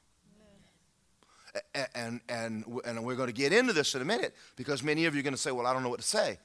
[1.95, 5.13] And, and, and we're going to get into this in a minute because many of
[5.15, 6.38] you are going to say, Well, I don't know what to say.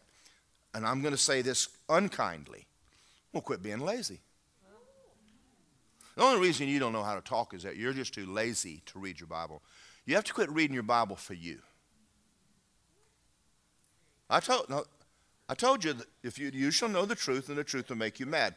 [0.75, 2.67] And I'm going to say this unkindly.
[3.33, 4.21] Well, quit being lazy.
[6.17, 8.83] The only reason you don't know how to talk is that you're just too lazy
[8.87, 9.63] to read your Bible.
[10.07, 11.59] You have to quit reading your Bible for you.
[14.29, 14.85] I told, no,
[15.49, 17.97] I told you that if you, you shall know the truth, and the truth will
[17.97, 18.55] make you mad.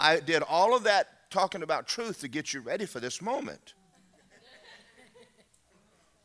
[0.00, 3.74] I did all of that talking about truth to get you ready for this moment.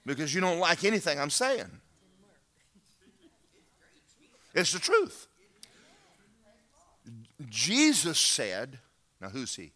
[0.06, 1.70] Because you don't like anything I'm saying.
[4.54, 5.28] It's the truth.
[7.50, 8.80] Jesus said,
[9.22, 9.72] now who's he?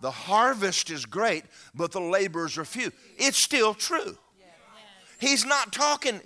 [0.00, 1.44] The harvest is great,
[1.74, 2.92] but the laborers are few.
[3.16, 4.18] It's still true.
[5.18, 6.20] He's not talking,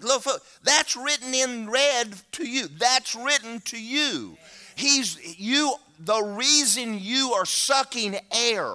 [0.64, 2.66] that's written in red to you.
[2.66, 4.36] That's written to you.
[4.74, 8.72] He's you the reason you are sucking air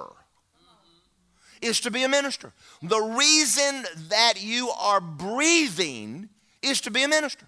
[1.61, 2.53] is to be a minister.
[2.83, 6.29] The reason that you are breathing
[6.61, 7.45] is to be a minister.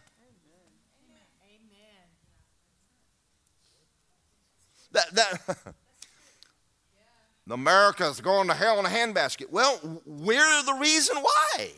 [4.93, 5.57] That, that
[7.49, 9.51] America's going to hell in a handbasket.
[9.51, 11.69] Well, we're the reason why.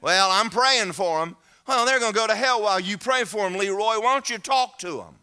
[0.00, 1.36] Well, I'm praying for them.
[1.66, 4.00] Well, they're going to go to hell while you pray for them, Leroy.
[4.00, 5.14] Why don't you talk to them?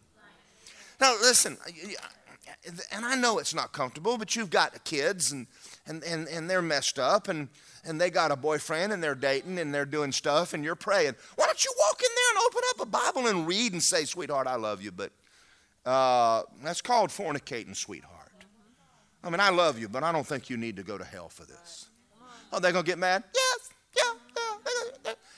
[0.99, 1.57] Now, listen,
[2.91, 5.47] and I know it's not comfortable, but you've got kids, and,
[5.85, 7.49] and, and, and they're messed up and,
[7.85, 11.15] and they got a boyfriend and they're dating and they're doing stuff and you're praying.
[11.35, 14.03] Why don't you walk in there and open up a Bible and read and say,
[14.05, 14.91] Sweetheart, I love you?
[14.91, 15.11] But
[15.85, 18.13] uh, that's called fornicating, sweetheart.
[19.23, 21.29] I mean, I love you, but I don't think you need to go to hell
[21.29, 21.89] for this.
[22.51, 23.23] Oh, they're going to get mad?
[23.33, 23.46] Yeah.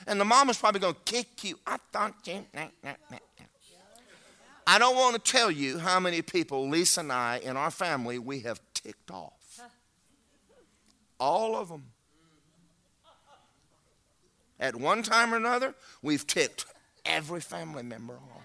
[0.06, 1.58] And the mama's probably going to kick you.
[1.66, 2.44] I thought you.
[4.66, 8.18] I don't want to tell you how many people, Lisa and I, in our family,
[8.18, 9.60] we have ticked off.
[11.18, 11.84] All of them.
[14.58, 16.66] At one time or another, we've ticked
[17.04, 18.40] every family member off.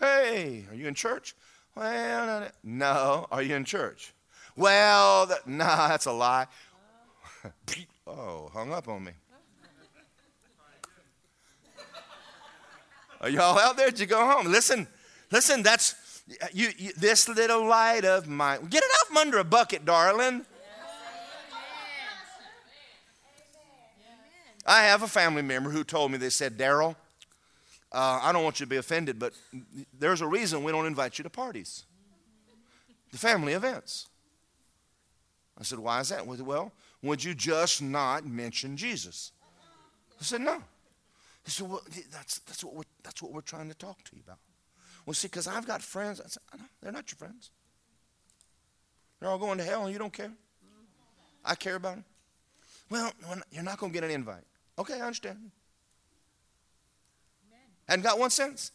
[0.00, 1.34] Hey, are you in church?
[1.76, 3.26] Well, no.
[3.30, 4.12] Are you in church?
[4.56, 6.46] Well, that, nah, that's a lie.
[8.06, 9.12] oh, hung up on me.
[13.20, 13.90] Are y'all out there?
[13.90, 14.52] Did you go home?
[14.52, 14.86] Listen,
[15.30, 15.94] listen, that's
[16.52, 18.66] you, you, this little light of mine.
[18.68, 20.44] Get it out from under a bucket, darling.
[24.66, 26.96] I have a family member who told me, they said, Daryl,
[27.92, 29.34] uh, I don't want you to be offended, but
[29.98, 31.84] there's a reason we don't invite you to parties,
[33.12, 34.08] the family events.
[35.58, 36.26] I said, Why is that?
[36.26, 36.72] Well,
[37.04, 39.32] would you just not mention Jesus?
[40.20, 40.62] I said, No.
[41.44, 44.22] He said, Well, that's, that's, what, we're, that's what we're trying to talk to you
[44.24, 44.38] about.
[45.04, 46.20] Well, see, because I've got friends.
[46.20, 47.50] I said, no, They're not your friends.
[49.20, 50.32] They're all going to hell and you don't care.
[51.44, 52.04] I care about them.
[52.90, 53.12] Well,
[53.50, 54.44] you're not going to get an invite.
[54.78, 55.50] Okay, I understand.
[57.88, 58.72] Hadn't got one since.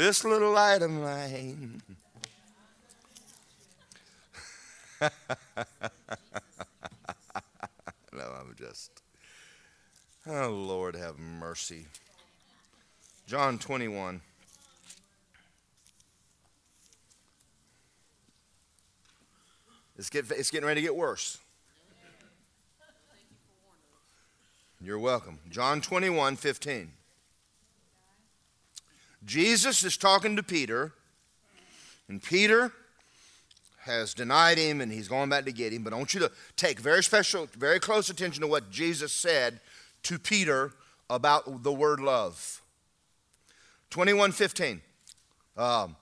[0.00, 1.82] This little light of mine.
[5.02, 5.10] no,
[8.14, 9.02] I'm just.
[10.26, 11.84] Oh, Lord, have mercy.
[13.26, 14.22] John 21.
[19.98, 21.36] It's, get, it's getting ready to get worse.
[24.80, 25.40] You're welcome.
[25.50, 26.92] John 21 15.
[29.24, 30.92] Jesus is talking to Peter,
[32.08, 32.72] and Peter
[33.80, 35.82] has denied him and he's going back to get him.
[35.82, 39.60] But I want you to take very special, very close attention to what Jesus said
[40.04, 40.72] to Peter
[41.08, 42.62] about the word love.
[43.90, 44.80] 21 15.
[45.56, 45.96] Um,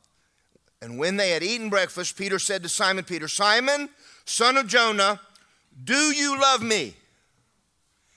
[0.83, 3.89] and when they had eaten breakfast, Peter said to Simon Peter, Simon,
[4.25, 5.21] son of Jonah,
[5.85, 6.95] do you love me?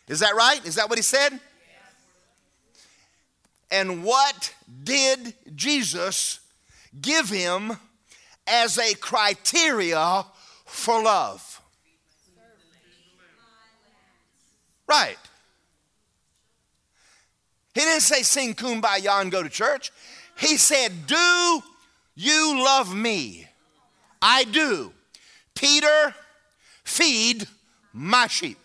[0.08, 0.64] Is that right?
[0.66, 1.40] Is that what he said?
[3.72, 4.54] And what
[4.84, 6.42] did Jesus
[7.02, 7.78] give him
[8.46, 10.26] as a criteria
[10.66, 11.62] for love?
[14.88, 15.18] Right.
[17.74, 19.92] He didn't say sing kumbaya and go to church.
[20.38, 21.62] He said, Do
[22.16, 23.48] you love me?
[24.22, 24.92] I do.
[25.56, 26.14] Peter,
[26.84, 27.48] feed
[27.94, 28.58] my sheep.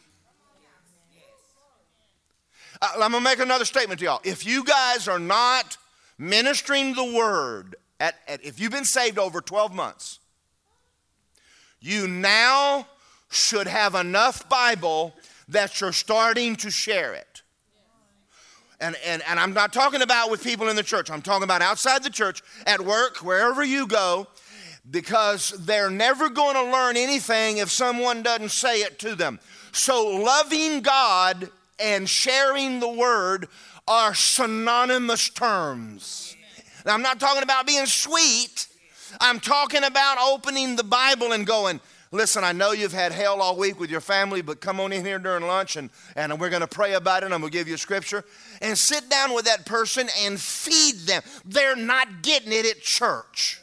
[2.82, 4.20] I'm going to make another statement to y'all.
[4.24, 5.76] If you guys are not
[6.18, 10.18] ministering the word, at, at, if you've been saved over 12 months,
[11.80, 12.86] you now
[13.30, 15.14] should have enough Bible
[15.48, 17.42] that you're starting to share it.
[18.80, 21.62] And, and, and I'm not talking about with people in the church, I'm talking about
[21.62, 24.26] outside the church, at work, wherever you go,
[24.90, 29.40] because they're never going to learn anything if someone doesn't say it to them.
[29.72, 33.48] So, loving God and sharing the word
[33.88, 36.36] are synonymous terms.
[36.84, 38.68] Now, I'm not talking about being sweet,
[39.20, 41.80] I'm talking about opening the Bible and going,
[42.12, 45.04] Listen, I know you've had hell all week with your family, but come on in
[45.04, 47.58] here during lunch and, and we're going to pray about it and I'm going to
[47.58, 48.24] give you a scripture.
[48.62, 51.22] And sit down with that person and feed them.
[51.44, 53.60] They're not getting it at church.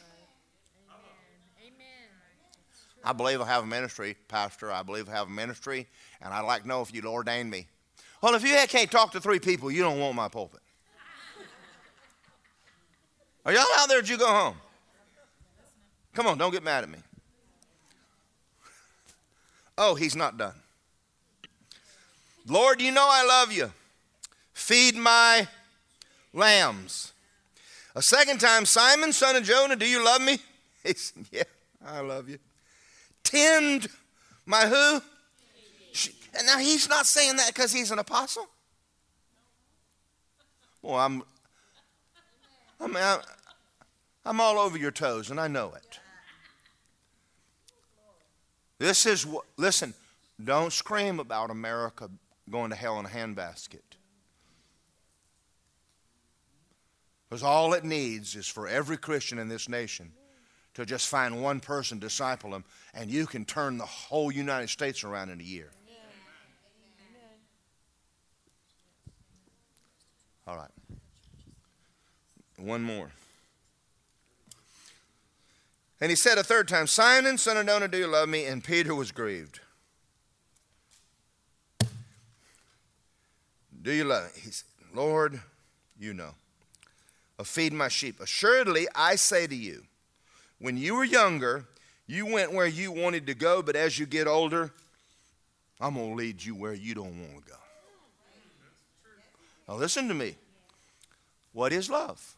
[3.02, 4.70] I believe I have a ministry, Pastor.
[4.70, 5.86] I believe I have a ministry,
[6.22, 7.66] and I'd like to know if you'd ordain me.
[8.24, 10.62] Well, if you can't talk to three people, you don't want my pulpit.
[13.44, 14.00] Are y'all out there?
[14.00, 14.56] Did you go home?
[16.14, 17.00] Come on, don't get mad at me.
[19.76, 20.54] Oh, he's not done.
[22.46, 23.70] Lord, you know I love you.
[24.54, 25.46] Feed my
[26.32, 27.12] lambs.
[27.94, 30.38] A second time, Simon, son of Jonah, do you love me?
[30.82, 31.42] He said, Yeah,
[31.86, 32.38] I love you.
[33.22, 33.86] Tend
[34.46, 35.02] my who?
[36.36, 38.48] And now he's not saying that because he's an apostle.
[40.82, 41.22] Well, I'm,
[42.80, 43.20] I'm,
[44.24, 46.00] I'm all over your toes, and I know it.
[48.78, 49.94] This is what, listen,
[50.42, 52.10] don't scream about America
[52.50, 53.80] going to hell in a handbasket.
[57.28, 60.12] Because all it needs is for every Christian in this nation
[60.74, 65.04] to just find one person, disciple them, and you can turn the whole United States
[65.04, 65.70] around in a year.
[70.46, 70.70] All right.
[72.58, 73.10] One more.
[76.00, 78.44] And he said a third time, Simon, son of Jonah, do you love me?
[78.44, 79.60] And Peter was grieved.
[83.82, 84.40] Do you love me?
[84.42, 85.40] He said, Lord,
[85.98, 86.34] you know.
[87.38, 88.20] Of feeding my sheep.
[88.20, 89.84] Assuredly, I say to you,
[90.60, 91.64] when you were younger,
[92.06, 94.70] you went where you wanted to go, but as you get older,
[95.80, 97.56] I'm going to lead you where you don't want to go.
[99.68, 100.36] Now, listen to me.
[101.52, 102.36] What is love?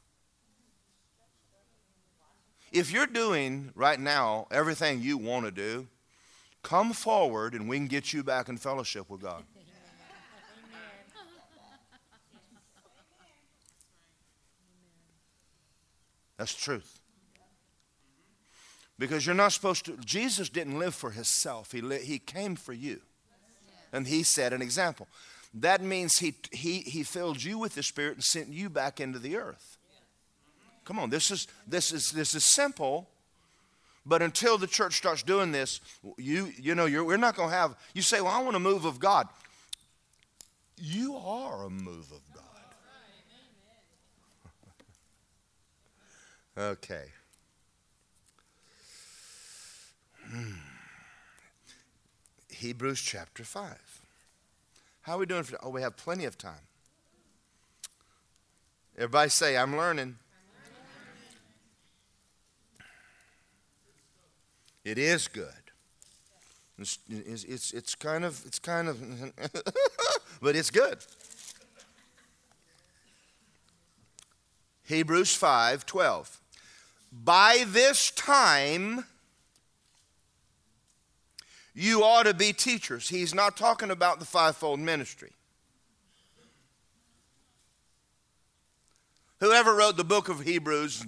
[2.72, 5.86] If you're doing right now everything you want to do,
[6.62, 9.44] come forward and we can get you back in fellowship with God.
[16.36, 17.00] That's truth.
[18.98, 22.72] Because you're not supposed to, Jesus didn't live for himself, he, li- he came for
[22.72, 23.00] you.
[23.92, 25.06] And he set an example.
[25.60, 29.18] That means he, he, he filled you with the Spirit and sent you back into
[29.18, 29.78] the earth.
[30.84, 33.08] Come on, this is, this is, this is simple.
[34.04, 35.80] But until the church starts doing this,
[36.18, 38.60] you, you know, you're, we're not going to have, you say, well, I want a
[38.60, 39.28] move of God.
[40.76, 42.42] You are a move of God.
[46.72, 47.06] okay.
[50.22, 50.52] Hmm.
[52.50, 54.05] Hebrews chapter 5.
[55.06, 55.44] How are we doing?
[55.44, 56.66] For, oh, we have plenty of time.
[58.96, 60.16] Everybody say, I'm learning.
[64.84, 65.46] It is good.
[66.76, 69.00] It's, it's, it's, it's kind of, it's kind of,
[70.42, 70.98] but it's good.
[74.86, 76.40] Hebrews 5 12.
[77.12, 79.04] By this time,
[81.78, 83.10] you ought to be teachers.
[83.10, 85.32] He's not talking about the fivefold ministry.
[89.40, 91.06] Whoever wrote the book of Hebrews,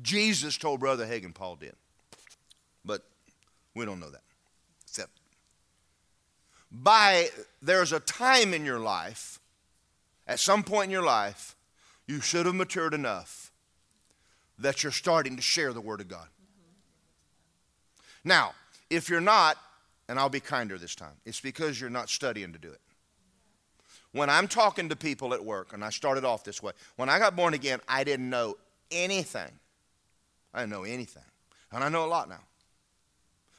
[0.00, 1.74] Jesus told Brother Hagin Paul did.
[2.84, 3.02] But
[3.74, 4.22] we don't know that.
[4.86, 5.10] Except
[6.70, 9.40] by there's a time in your life,
[10.28, 11.56] at some point in your life,
[12.06, 13.50] you should have matured enough
[14.56, 16.28] that you're starting to share the Word of God.
[18.22, 18.54] Now,
[18.90, 19.56] if you're not,
[20.08, 22.80] and I'll be kinder this time, it's because you're not studying to do it.
[24.12, 27.18] When I'm talking to people at work, and I started off this way, when I
[27.18, 28.56] got born again, I didn't know
[28.90, 29.50] anything.
[30.52, 31.24] I didn't know anything.
[31.72, 32.42] And I know a lot now.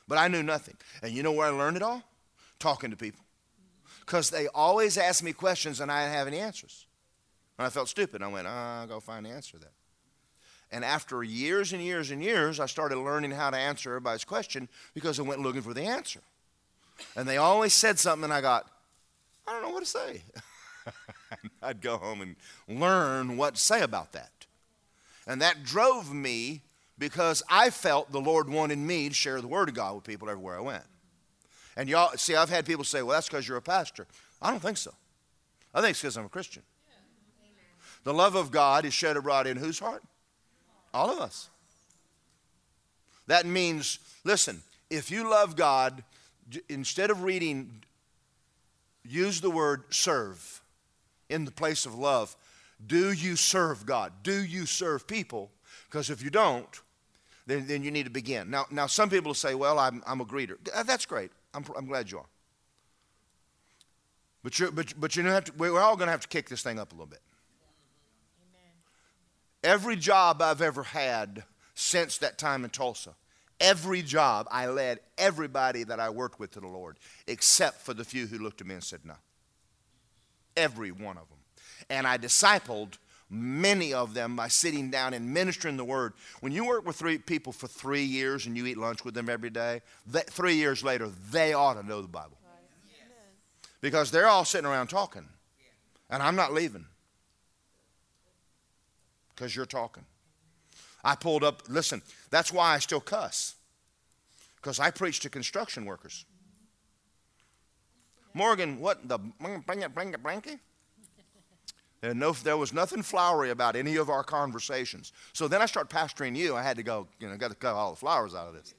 [0.08, 0.76] But I knew nothing.
[1.04, 2.02] And you know where I learned it all?
[2.60, 3.26] Talking to people.
[4.00, 6.86] Because they always asked me questions and I didn't have any answers.
[7.58, 8.22] And I felt stupid.
[8.22, 9.72] I went, oh, I'll go find the answer to that.
[10.72, 14.68] And after years and years and years, I started learning how to answer everybody's question
[14.94, 16.22] because I went looking for the answer.
[17.16, 18.70] And they always said something, and I got,
[19.48, 20.24] I don't know what to say.
[21.62, 22.36] I'd go home and
[22.68, 24.32] learn what to say about that.
[25.28, 26.62] And that drove me
[26.98, 30.30] because I felt the Lord wanted me to share the Word of God with people
[30.30, 30.84] everywhere I went.
[31.76, 34.08] And y'all, see, I've had people say, well, that's because you're a pastor.
[34.42, 34.94] I don't think so.
[35.74, 36.64] I think it's because I'm a Christian.
[38.04, 40.04] The love of God is shed abroad in whose heart?
[40.96, 41.50] All of us.
[43.28, 46.04] That means, listen, if you love God,
[46.70, 47.84] instead of reading,
[49.04, 50.62] use the word serve
[51.28, 52.38] in the place of love.
[52.88, 54.14] Do you serve God?
[54.24, 55.52] Do you serve people?
[55.90, 56.82] Because if you don't,
[57.46, 58.50] then, then you need to begin.
[58.50, 60.56] Now, now some people say, well, I'm, I'm a greeter.
[60.86, 61.32] That's great.
[61.54, 62.26] I'm, I'm glad you are.
[64.44, 66.64] But, you're, but, but you have to, we're all going to have to kick this
[66.64, 67.20] thing up a little bit.
[69.66, 71.44] Every job I've ever had
[71.74, 73.16] since that time in Tulsa,
[73.60, 78.06] every job I led everybody that I worked with to the Lord, except for the
[78.06, 79.16] few who looked at me and said no.
[80.56, 81.40] Every one of them.
[81.90, 86.14] And I discipled many of them by sitting down and ministering the word.
[86.42, 89.30] When you work with three people for three years and you eat lunch with them
[89.30, 92.38] every day, that, three years later, they ought to know the Bible.
[93.82, 95.28] Because they're all sitting around talking.
[96.12, 96.86] And I'm not leaving
[99.36, 100.06] because you're talking.
[101.04, 103.56] I pulled up, listen, that's why I still cuss,
[104.56, 106.26] because I preach to construction workers.
[108.34, 110.60] Morgan, what the bring it, bring it, bring it?
[112.02, 115.14] And no, there was nothing flowery about any of our conversations.
[115.34, 116.56] So then I start pastoring you.
[116.56, 118.74] I had to go, you know, got to cut all the flowers out of this.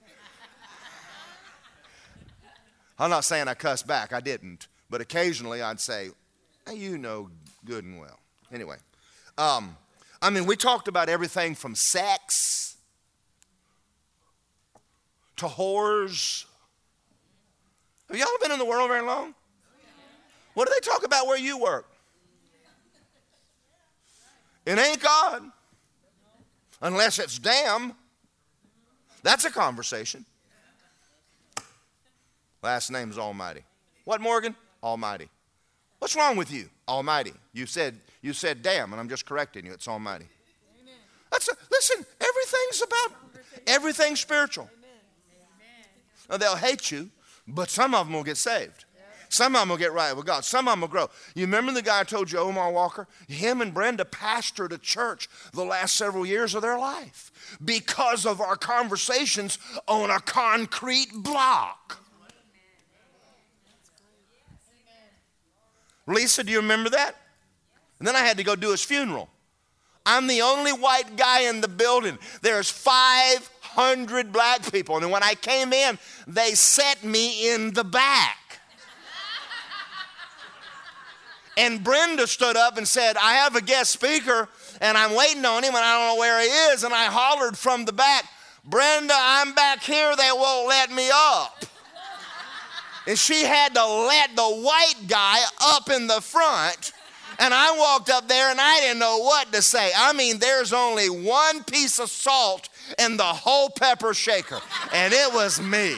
[2.99, 6.11] I'm not saying I cussed back, I didn't, But occasionally I'd say,
[6.67, 7.31] hey, you know
[7.65, 8.19] good and well.
[8.53, 8.77] Anyway,
[9.37, 9.77] um,
[10.27, 12.75] I mean, we talked about everything from sex
[15.37, 16.45] to whores.
[18.09, 19.37] Have y'all been in the world very long?
[20.55, 21.89] What do they talk about where you work?
[24.67, 25.45] It ain't God.
[26.83, 27.93] Unless it's damn.
[29.23, 30.25] That's a conversation.
[32.65, 33.63] Last name's Almighty.
[34.05, 34.57] What, Morgan?
[34.83, 35.29] Almighty.
[35.99, 36.69] What's wrong with you?
[36.89, 37.33] Almighty.
[37.53, 39.73] You said you said damn, and I'm just correcting you.
[39.73, 40.27] It's Almighty.
[40.83, 40.95] Amen.
[41.31, 42.05] That's a, listen.
[42.21, 43.13] Everything's about
[43.67, 44.71] everything's spiritual.
[46.29, 47.11] Now, they'll hate you,
[47.47, 48.85] but some of them will get saved.
[49.29, 50.45] Some of them will get right with God.
[50.45, 51.11] Some of them will grow.
[51.35, 53.09] You remember the guy I told you, Omar Walker?
[53.27, 58.41] Him and Brenda pastored a church the last several years of their life because of
[58.41, 62.06] our conversations on a concrete block.
[66.07, 67.17] Lisa, do you remember that?
[67.99, 69.29] And then I had to go do his funeral.
[70.05, 72.19] I'm the only white guy in the building.
[72.41, 74.99] There's 500 black people.
[74.99, 75.99] And when I came in,
[76.29, 78.39] they set me in the back.
[81.57, 84.49] And Brenda stood up and said, I have a guest speaker
[84.81, 86.85] and I'm waiting on him and I don't know where he is.
[86.85, 88.27] And I hollered from the back,
[88.65, 90.15] Brenda, I'm back here.
[90.17, 91.65] They won't let me up.
[93.07, 96.93] And she had to let the white guy up in the front.
[97.39, 99.91] And I walked up there and I didn't know what to say.
[99.97, 104.61] I mean, there's only one piece of salt in the whole pepper shaker,
[104.93, 105.97] and it was me.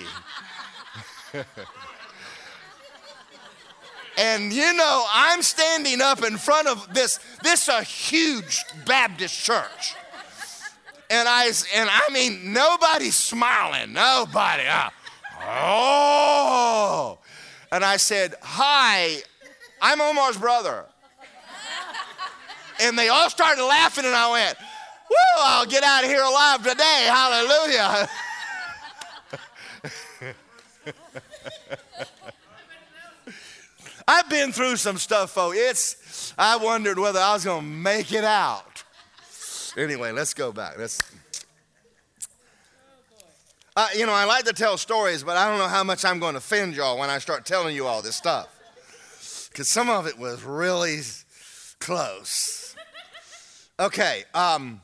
[4.18, 9.94] and you know, I'm standing up in front of this, this a huge Baptist church.
[11.10, 14.64] And I, and I mean, nobody's smiling, nobody.
[14.66, 14.90] Uh,
[15.48, 17.18] Oh.
[17.72, 19.18] And I said, Hi,
[19.80, 20.84] I'm Omar's brother.
[22.80, 24.56] And they all started laughing, and I went,
[25.10, 27.08] Woo, I'll get out of here alive today.
[27.08, 28.08] Hallelujah.
[34.06, 35.56] I've been through some stuff, folks.
[35.58, 38.84] It's I wondered whether I was gonna make it out.
[39.76, 40.78] Anyway, let's go back.
[40.78, 41.07] Let's
[43.78, 46.18] uh, you know, I like to tell stories, but I don't know how much I'm
[46.18, 48.48] going to offend y'all when I start telling you all this stuff.
[49.52, 50.98] Because some of it was really
[51.78, 52.74] close.
[53.78, 54.24] Okay.
[54.34, 54.80] Um.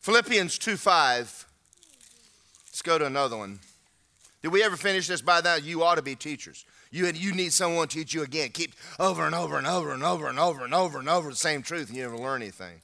[0.00, 1.46] Philippians 2 5.
[2.66, 3.60] Let's go to another one.
[4.42, 5.64] Did we ever finish this by that?
[5.64, 6.66] You ought to be teachers.
[6.90, 8.50] You, you need someone to teach you again.
[8.50, 11.36] Keep over and over and over and over and over and over and over the
[11.36, 12.82] same truth, and you never learn anything.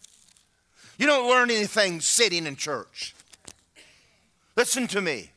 [1.02, 3.12] You don't learn anything sitting in church.
[4.54, 5.32] Listen to me.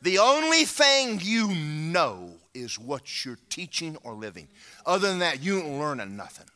[0.00, 4.48] The only thing you know is what you're teaching or living.
[4.86, 6.46] Other than that, you don't learn nothing.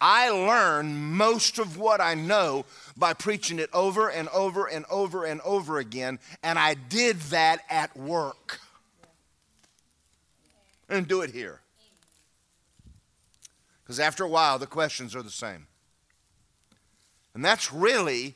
[0.00, 5.24] I learn most of what I know by preaching it over and over and over
[5.24, 8.60] and over again, and I did that at work.
[10.88, 11.58] And do it here.
[13.82, 15.66] Because after a while, the questions are the same.
[17.36, 18.34] And that's really,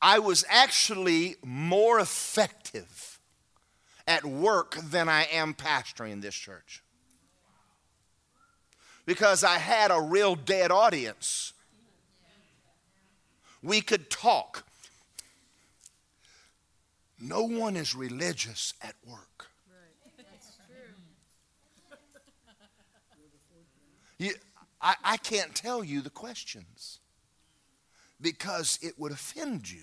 [0.00, 3.18] I was actually more effective
[4.06, 6.84] at work than I am pastoring this church.
[9.06, 11.52] Because I had a real dead audience.
[13.60, 14.64] We could talk.
[17.18, 19.48] No one is religious at work.
[24.16, 24.34] You,
[24.80, 27.00] I, I can't tell you the questions
[28.20, 29.82] because it would offend you.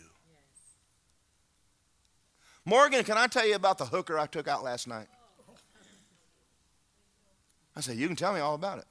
[2.65, 5.07] Morgan, can I tell you about the hooker I took out last night?
[7.75, 8.85] I said, You can tell me all about it.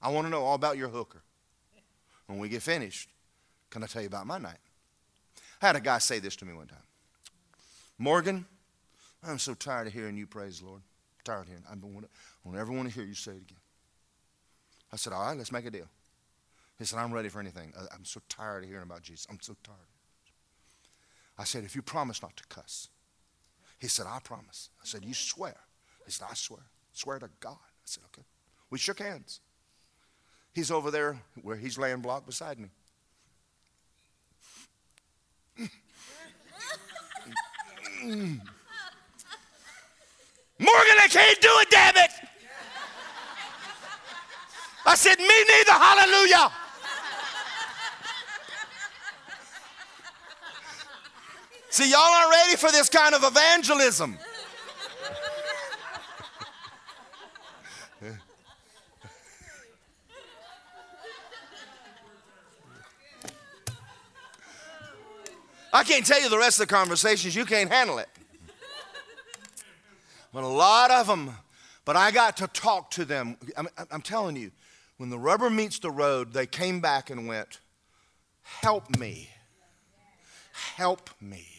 [0.00, 1.22] I want to know all about your hooker.
[2.26, 3.08] When we get finished,
[3.70, 4.58] can I tell you about my night?
[5.60, 6.78] I had a guy say this to me one time
[7.98, 8.44] Morgan,
[9.26, 10.80] I'm so tired of hearing you praise the Lord.
[10.80, 11.64] I'm tired of hearing.
[11.70, 12.10] I don't, want to,
[12.44, 13.58] I don't ever want to hear you say it again.
[14.92, 15.88] I said, All right, let's make a deal.
[16.78, 17.72] He said, I'm ready for anything.
[17.94, 19.26] I'm so tired of hearing about Jesus.
[19.30, 19.78] I'm so tired.
[21.38, 22.88] I said, if you promise not to cuss.
[23.78, 24.70] He said, I promise.
[24.82, 25.56] I said, you swear.
[26.04, 26.62] He said, I swear.
[26.92, 27.58] Swear to God.
[27.60, 28.24] I said, okay.
[28.70, 29.40] We shook hands.
[30.52, 32.68] He's over there where he's laying block beside me.
[40.58, 42.10] Morgan, I can't do it, damn it!
[44.86, 46.52] I said, Me neither, hallelujah.
[51.74, 54.16] See, y'all aren't ready for this kind of evangelism.
[65.72, 68.08] I can't tell you the rest of the conversations, you can't handle it.
[70.32, 71.32] But a lot of them,
[71.84, 73.36] but I got to talk to them.
[73.56, 74.52] I'm, I'm telling you,
[74.98, 77.58] when the rubber meets the road, they came back and went,
[78.44, 79.28] Help me.
[80.52, 81.53] Help me.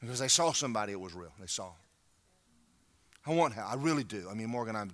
[0.00, 1.32] Because they saw somebody it was real.
[1.38, 1.72] They saw.
[3.26, 3.70] I want help.
[3.70, 4.28] I really do.
[4.30, 4.90] I mean, Morgan, I'm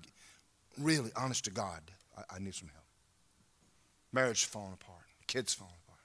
[0.79, 1.81] really honest to God.
[2.17, 2.85] I, I need some help.
[4.13, 5.05] Marriage falling apart.
[5.27, 6.01] Kids falling apart.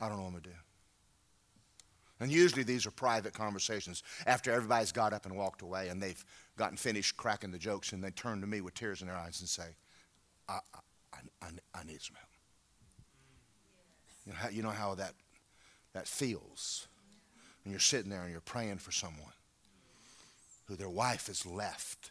[0.00, 0.56] I don't know what I'm to do.
[2.20, 6.24] And usually these are private conversations after everybody's got up and walked away and they've
[6.56, 9.40] gotten finished cracking the jokes and they turn to me with tears in their eyes
[9.40, 9.76] and say,
[10.48, 10.60] I,
[11.12, 12.28] I, I, I need some help.
[14.26, 15.12] You know, how, you know how that,
[15.92, 16.86] that feels
[17.64, 19.32] when you're sitting there and you're praying for someone
[20.66, 22.10] who their wife has left.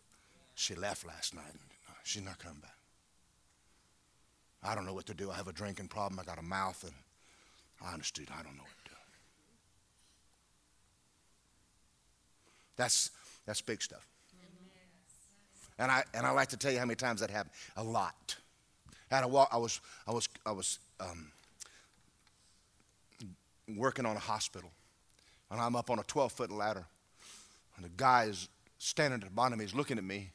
[0.55, 1.53] She left last night.
[2.03, 2.75] She's not coming back.
[4.63, 5.29] I don't know what to do.
[5.31, 6.19] I have a drinking problem.
[6.19, 6.93] I got a mouth, and
[7.81, 8.95] honestly, I don't know what to do.
[12.77, 13.11] That's
[13.45, 14.07] that's big stuff.
[15.79, 17.53] And I and I like to tell you how many times that happened.
[17.77, 18.35] A lot.
[19.11, 19.49] I had a walk.
[19.51, 21.31] I was I was I was um,
[23.75, 24.71] working on a hospital,
[25.53, 26.83] and I'm up on a 12 foot ladder,
[27.77, 28.49] and the guy is
[28.79, 29.59] standing at the bottom.
[29.59, 30.31] He's looking at me,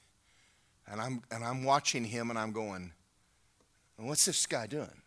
[0.86, 2.92] and I'm and I'm watching him, and I'm going,
[3.96, 5.02] What's this guy doing?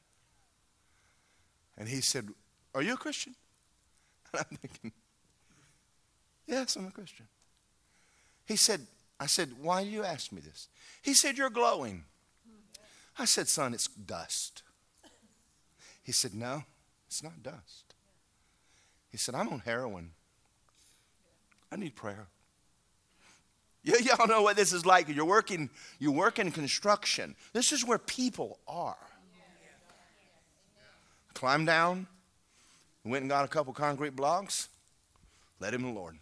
[1.78, 2.28] And he said,
[2.76, 3.36] Are you a Christian?
[4.34, 4.91] And I'm thinking,
[6.47, 7.28] Yes, I'm a Christian.
[8.45, 8.86] He said,
[9.20, 10.68] I said, Why do you ask me this?
[11.01, 12.03] He said, You're glowing.
[13.18, 14.64] I said, Son, it's dust.
[16.03, 16.64] He said, No,
[17.07, 17.91] it's not dust.
[19.12, 20.12] He said, I'm on heroin.
[21.72, 22.28] I need prayer.
[23.86, 25.09] Y- y'all know what this is like.
[25.09, 27.36] You're working, you work in construction.
[27.53, 28.97] This is where people are.
[31.34, 32.07] Climb down,
[33.03, 34.70] went and got a couple concrete blocks,
[35.59, 36.18] led him the Lord.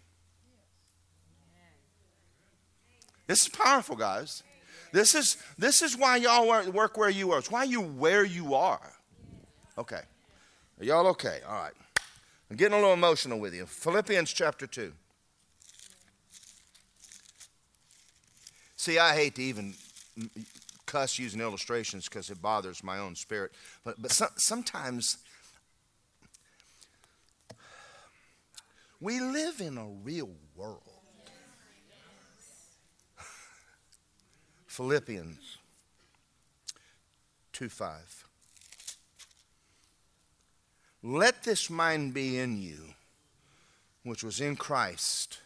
[3.27, 4.43] This is powerful, guys.
[4.91, 7.39] This is, this is why y'all work where you are.
[7.39, 8.91] It's why you where you are.
[9.77, 10.01] Okay.
[10.79, 11.39] Are y'all okay?
[11.47, 11.73] All right.
[12.49, 13.65] I'm getting a little emotional with you.
[13.65, 14.91] Philippians chapter 2.
[18.75, 19.75] See, I hate to even
[20.85, 23.51] cuss using illustrations because it bothers my own spirit.
[23.83, 25.17] But, but so, sometimes
[28.99, 30.81] we live in a real world.
[34.65, 35.57] Philippians
[37.53, 38.28] 2 5.
[41.01, 42.93] Let this mind be in you,
[44.03, 45.39] which was in Christ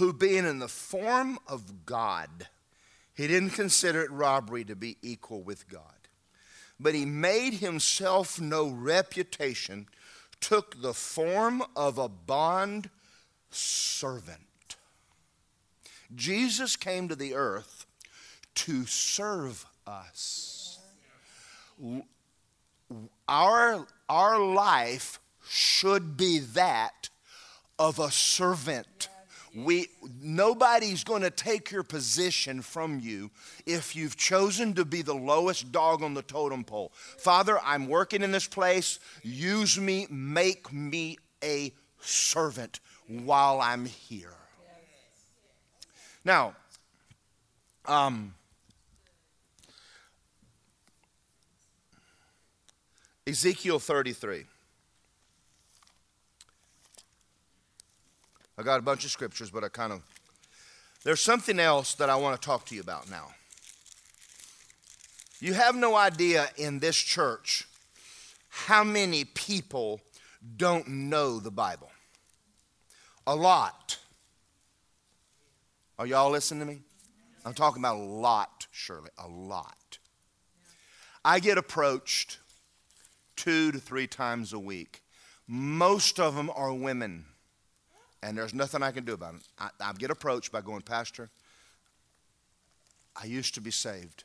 [0.00, 2.48] who being in the form of God,
[3.14, 5.82] he didn't consider it robbery to be equal with God.
[6.80, 9.86] But he made himself no reputation,
[10.40, 12.88] took the form of a bond
[13.50, 14.76] servant.
[16.14, 17.84] Jesus came to the earth
[18.54, 20.78] to serve us.
[23.28, 27.08] Our, our life should be that
[27.78, 29.08] of a servant
[29.54, 29.88] we,
[30.22, 33.30] nobody's going to take your position from you
[33.66, 36.92] if you've chosen to be the lowest dog on the totem pole.
[36.94, 39.00] Father, I'm working in this place.
[39.22, 44.34] Use me, make me a servant while I'm here.
[46.24, 46.54] Now,
[47.86, 48.34] um,
[53.30, 54.44] Ezekiel 33.
[58.58, 60.02] I got a bunch of scriptures, but I kind of.
[61.04, 63.28] There's something else that I want to talk to you about now.
[65.38, 67.68] You have no idea in this church
[68.48, 70.00] how many people
[70.56, 71.92] don't know the Bible.
[73.28, 73.96] A lot.
[76.00, 76.80] Are y'all listening to me?
[77.44, 79.98] I'm talking about a lot, Shirley, a lot.
[81.24, 82.39] I get approached
[83.40, 85.02] two to three times a week.
[85.48, 87.24] Most of them are women
[88.22, 89.40] and there's nothing I can do about it.
[89.58, 91.30] I, I get approached by going, Pastor,
[93.16, 94.24] I used to be saved.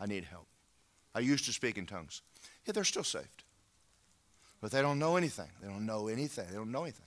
[0.00, 0.46] I need help.
[1.14, 2.22] I used to speak in tongues.
[2.64, 3.44] Yeah, they're still saved.
[4.62, 5.50] But they don't know anything.
[5.60, 6.46] They don't know anything.
[6.48, 7.04] They don't know anything.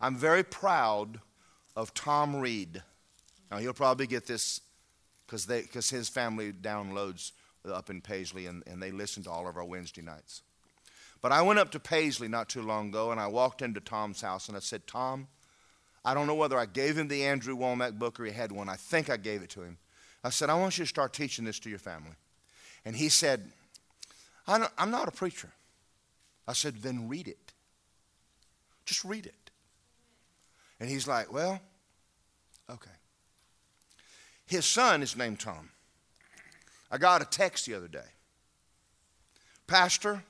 [0.00, 1.20] I'm very proud
[1.74, 2.82] of Tom Reed.
[3.50, 4.60] Now, he'll probably get this
[5.26, 7.32] because his family downloads
[7.64, 10.42] up in Paisley, and, and they listened to all of our Wednesday nights.
[11.20, 14.20] But I went up to Paisley not too long ago, and I walked into Tom's
[14.20, 15.28] house, and I said, Tom,
[16.04, 18.68] I don't know whether I gave him the Andrew Wommack book or he had one.
[18.68, 19.78] I think I gave it to him.
[20.24, 22.16] I said, I want you to start teaching this to your family.
[22.84, 23.50] And he said,
[24.46, 25.50] I'm not a preacher.
[26.46, 27.52] I said, then read it.
[28.84, 29.50] Just read it.
[30.80, 31.60] And he's like, well,
[32.68, 32.90] okay.
[34.46, 35.70] His son is named Tom.
[36.92, 38.00] I got a text the other day.
[39.66, 40.22] Pastor,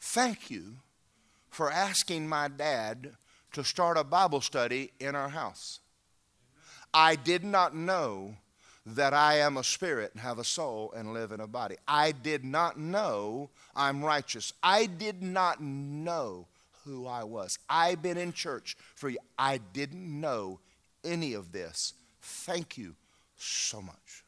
[0.00, 0.76] thank you
[1.50, 3.10] for asking my dad
[3.52, 5.80] to start a Bible study in our house.
[6.94, 8.36] I did not know
[8.86, 11.76] that I am a spirit and have a soul and live in a body.
[11.86, 14.54] I did not know I'm righteous.
[14.62, 16.46] I did not know
[16.84, 17.58] who I was.
[17.68, 19.18] I've been in church for you.
[19.38, 20.60] I didn't know
[21.04, 21.92] any of this.
[22.22, 22.94] Thank you
[23.36, 24.23] so much.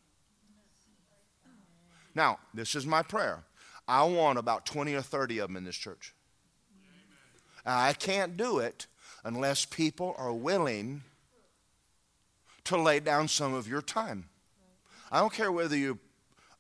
[2.16, 3.44] Now, this is my prayer.
[3.86, 6.14] I want about 20 or 30 of them in this church.
[7.66, 8.86] I can't do it
[9.22, 11.02] unless people are willing
[12.64, 14.24] to lay down some of your time.
[15.12, 15.98] I don't care whether you,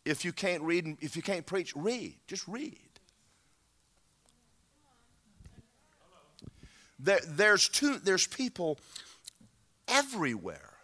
[0.04, 2.16] if you can't read, if you can't preach, read.
[2.26, 2.78] Just read.
[6.98, 8.78] There, there's, two, there's people
[9.88, 10.74] everywhere.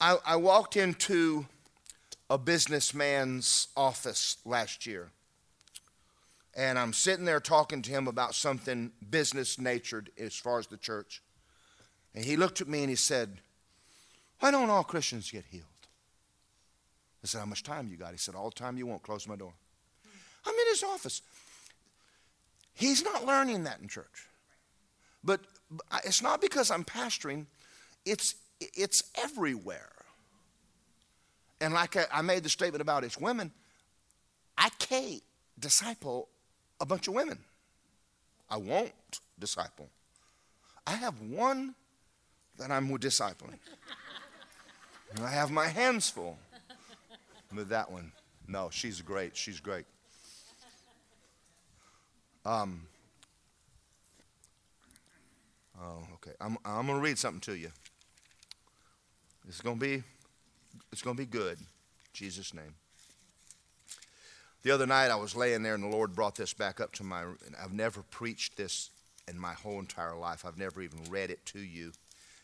[0.00, 1.46] I, I walked into
[2.32, 5.10] a businessman's office last year.
[6.56, 10.78] And I'm sitting there talking to him about something business natured as far as the
[10.78, 11.22] church.
[12.14, 13.42] And he looked at me and he said,
[14.40, 15.66] Why don't all Christians get healed?
[17.22, 18.12] I said, How much time you got?
[18.12, 19.52] He said, All the time you want, close my door.
[20.46, 21.20] I'm in his office.
[22.72, 24.26] He's not learning that in church.
[25.22, 25.40] But
[26.02, 27.44] it's not because I'm pastoring,
[28.06, 29.90] it's, it's everywhere.
[31.62, 33.52] And like I, made the statement about it's women,
[34.58, 35.22] I can't
[35.56, 36.28] disciple
[36.80, 37.38] a bunch of women.
[38.50, 39.88] I won't disciple.
[40.88, 41.76] I have one
[42.58, 43.60] that I'm discipling.
[45.22, 46.36] I have my hands full
[47.54, 48.10] with that one.
[48.48, 49.36] No, she's great.
[49.36, 49.84] She's great.
[52.44, 52.88] Um,
[55.80, 56.32] oh, okay.
[56.40, 57.70] I'm, I'm going to read something to you.
[59.46, 60.02] It's going to be
[60.92, 61.58] it's going to be good.
[62.12, 62.74] Jesus' name.
[64.62, 67.02] The other night I was laying there and the Lord brought this back up to
[67.02, 67.24] my.
[67.60, 68.90] I've never preached this
[69.26, 70.44] in my whole entire life.
[70.44, 71.92] I've never even read it to you,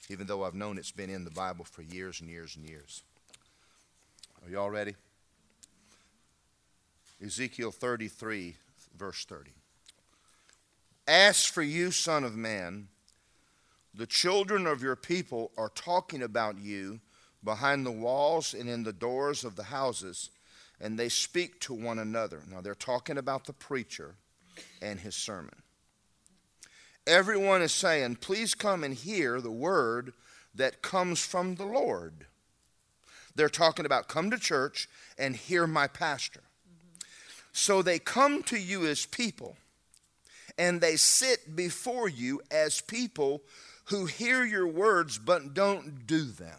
[0.09, 3.03] even though I've known it's been in the Bible for years and years and years.
[4.44, 4.96] Are you all ready?
[7.24, 8.57] Ezekiel 33,
[8.96, 9.51] verse 30.
[11.07, 12.88] As for you, Son of Man,
[13.94, 17.01] the children of your people are talking about you
[17.43, 20.30] behind the walls and in the doors of the houses,
[20.80, 22.43] and they speak to one another.
[22.51, 24.14] Now, they're talking about the preacher
[24.80, 25.55] and his sermon.
[27.07, 30.12] Everyone is saying, Please come and hear the word
[30.55, 32.26] that comes from the Lord.
[33.34, 36.43] They're talking about come to church and hear my pastor.
[37.53, 39.57] So they come to you as people,
[40.59, 43.43] and they sit before you as people
[43.86, 46.59] who hear your words but don't do them.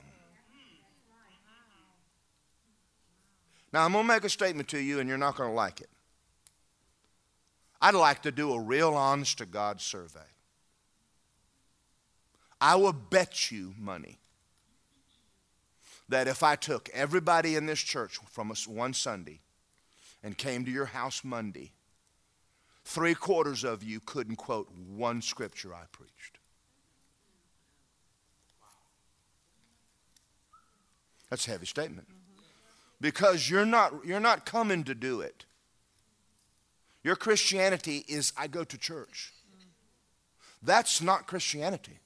[3.71, 5.81] Now, I'm going to make a statement to you, and you're not going to like
[5.81, 5.89] it.
[7.81, 10.19] I'd like to do a real honest to God survey.
[12.59, 14.19] I will bet you money
[16.09, 19.39] that if I took everybody in this church from us one Sunday
[20.23, 21.71] and came to your house Monday,
[22.83, 26.39] three quarters of you couldn't quote one scripture I preached.
[31.29, 32.07] That's a heavy statement
[33.01, 35.45] because you're not, you're not coming to do it.
[37.03, 39.33] Your Christianity is I go to church.
[40.61, 41.99] That's not Christianity.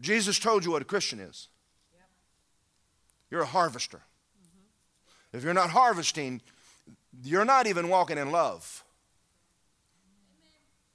[0.00, 1.48] Jesus told you what a Christian is.
[3.30, 4.02] You're a harvester.
[5.32, 6.42] If you're not harvesting,
[7.24, 8.83] you're not even walking in love.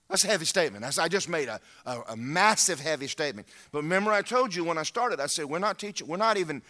[0.09, 0.83] That's a heavy statement.
[0.83, 3.47] That's, I just made a, a, a, massive heavy statement.
[3.71, 6.35] But remember, I told you when I started, I said, we're not teaching, we're not
[6.37, 6.63] even,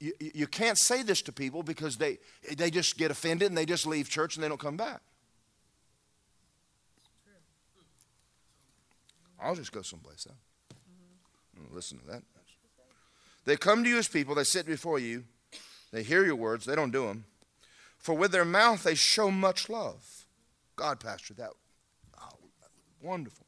[0.00, 2.18] you, you can't say this to people because they,
[2.56, 5.02] they just get offended and they just leave church and they don't come back.
[9.40, 10.38] I'll just go someplace else.
[11.60, 11.74] Mm-hmm.
[11.76, 12.22] Listen to that.
[13.44, 15.24] They come to you as people, they sit before you,
[15.92, 17.24] they hear your words, they don't do them.
[17.98, 20.24] For with their mouth they show much love.
[20.76, 21.50] God, Pastor, that
[23.00, 23.46] wonderful.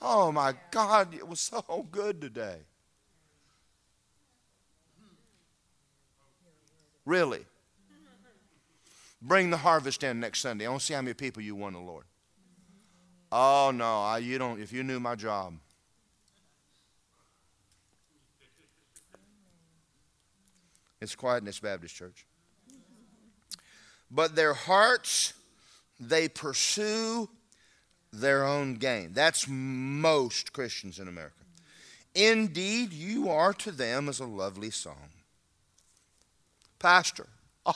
[0.00, 2.58] Oh my God, it was so good today.
[7.04, 7.44] Really.
[9.20, 10.66] Bring the harvest in next Sunday.
[10.66, 12.04] I want to see how many people you won the Lord.
[13.32, 14.60] Oh no, I, you don't.
[14.60, 15.54] If you knew my job.
[21.00, 22.26] It's quiet in this Baptist church.
[24.10, 25.34] But their hearts,
[26.00, 27.28] they pursue
[28.12, 29.12] their own gain.
[29.12, 31.34] That's most Christians in America.
[32.14, 35.10] Indeed, you are to them as a lovely song.
[36.78, 37.26] Pastor,
[37.66, 37.72] oh,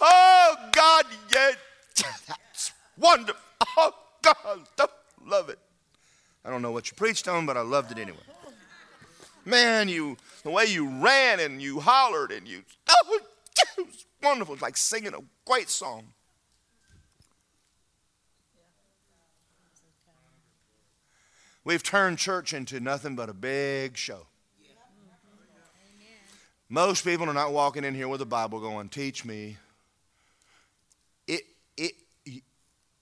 [0.00, 1.52] oh God, yeah,
[2.26, 3.40] that's wonderful.
[3.76, 4.88] Oh, God,
[5.26, 5.58] love it.
[6.44, 8.18] I don't know what you preached on, but I loved it anyway.
[9.44, 13.20] Man, you the way you ran and you hollered and you oh,
[13.78, 14.54] it was wonderful.
[14.54, 16.04] It's like singing a great song.
[21.64, 24.26] We've turned church into nothing but a big show.
[26.68, 29.56] Most people are not walking in here with a Bible going, Teach me.
[31.26, 31.42] It,
[31.76, 31.94] it,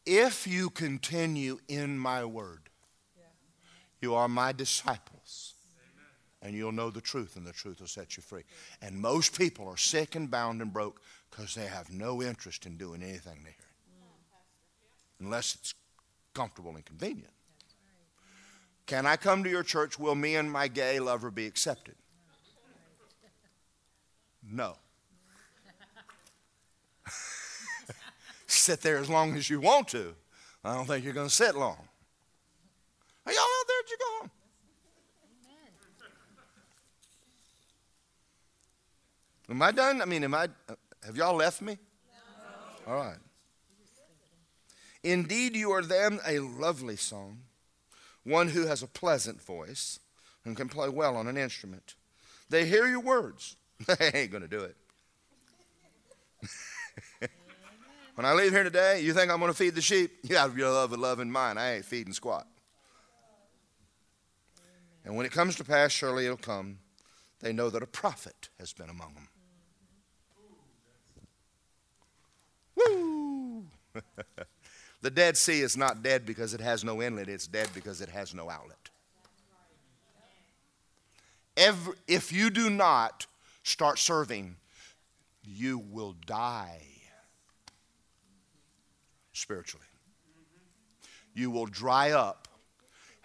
[0.05, 2.69] if you continue in my word,
[4.01, 5.55] you are my disciples.
[6.45, 8.43] And you'll know the truth, and the truth will set you free.
[8.81, 11.01] And most people are sick and bound and broke
[11.31, 13.71] because they have no interest in doing anything they hear,
[15.21, 15.73] unless it's
[16.35, 17.32] comfortable and convenient.
[18.93, 19.99] Can I come to your church?
[19.99, 21.95] Will me and my gay lover be accepted?
[24.47, 24.77] No.
[28.47, 30.15] sit there as long as you want to.
[30.63, 31.79] I don't think you're going to sit long.
[33.25, 33.83] Are y'all out there?
[33.83, 34.31] Did you go home?
[39.49, 40.03] Am I done?
[40.03, 40.49] I mean, am I?
[41.07, 41.79] Have y'all left me?
[42.87, 42.93] No.
[42.93, 43.17] All right.
[45.03, 47.39] Indeed, you are them a lovely song,
[48.25, 49.99] one who has a pleasant voice
[50.45, 51.95] and can play well on an instrument.
[52.49, 53.57] They hear your words.
[53.99, 54.77] They ain't going to do it.
[58.15, 60.13] when I leave here today, you think I'm going to feed the sheep?
[60.23, 61.59] You have your love and love in mind.
[61.59, 62.47] I ain't feeding squat.
[65.05, 66.79] And when it comes to pass, surely it'll come.
[67.41, 69.29] They know that a prophet has been among them.
[72.77, 73.65] Woo!
[75.03, 78.09] the Dead Sea is not dead because it has no inlet, it's dead because it
[78.09, 78.89] has no outlet.
[81.57, 83.27] Every, if you do not
[83.63, 84.57] start serving,
[85.45, 86.83] you will die
[89.33, 89.87] spiritually.
[91.35, 92.49] You will dry up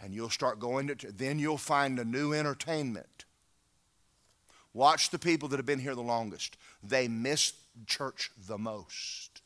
[0.01, 3.25] and you'll start going to, then you'll find a new entertainment.
[4.73, 6.57] Watch the people that have been here the longest.
[6.83, 7.53] They miss
[7.85, 9.36] church the most.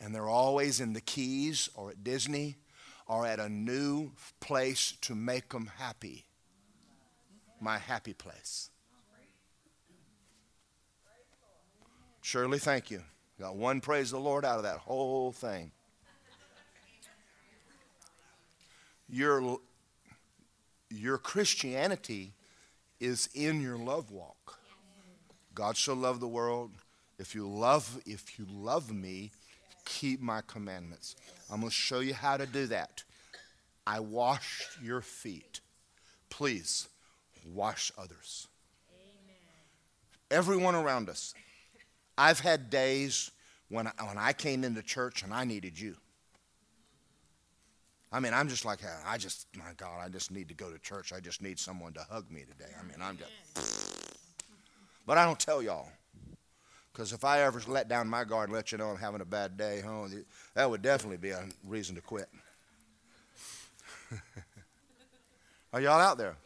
[0.00, 2.56] And they're always in the Keys or at Disney
[3.06, 6.26] or at a new place to make them happy
[7.64, 8.70] my happy place.
[12.20, 13.02] Shirley, thank you.
[13.40, 15.72] Got one praise the Lord out of that whole thing.
[19.08, 19.58] Your,
[20.90, 22.34] your Christianity
[23.00, 24.58] is in your love walk.
[25.54, 26.72] God shall love the world.
[27.18, 29.32] If you love, if you love me,
[29.84, 31.16] keep my commandments.
[31.50, 33.04] I'm going to show you how to do that.
[33.86, 35.60] I washed your feet.
[36.30, 36.88] Please
[37.52, 38.48] wash others.
[38.90, 39.36] Amen.
[40.30, 41.34] Everyone around us.
[42.16, 43.30] I've had days
[43.68, 45.96] when I, when I came into church and I needed you.
[48.12, 50.78] I mean, I'm just like, I just, my God, I just need to go to
[50.78, 51.12] church.
[51.12, 52.70] I just need someone to hug me today.
[52.78, 54.14] I mean, I'm just.
[55.04, 55.88] But I don't tell y'all.
[56.94, 59.24] Because if I ever let down my guard and let you know I'm having a
[59.24, 60.08] bad day, oh,
[60.54, 62.28] that would definitely be a reason to quit.
[65.72, 66.36] Are y'all out there?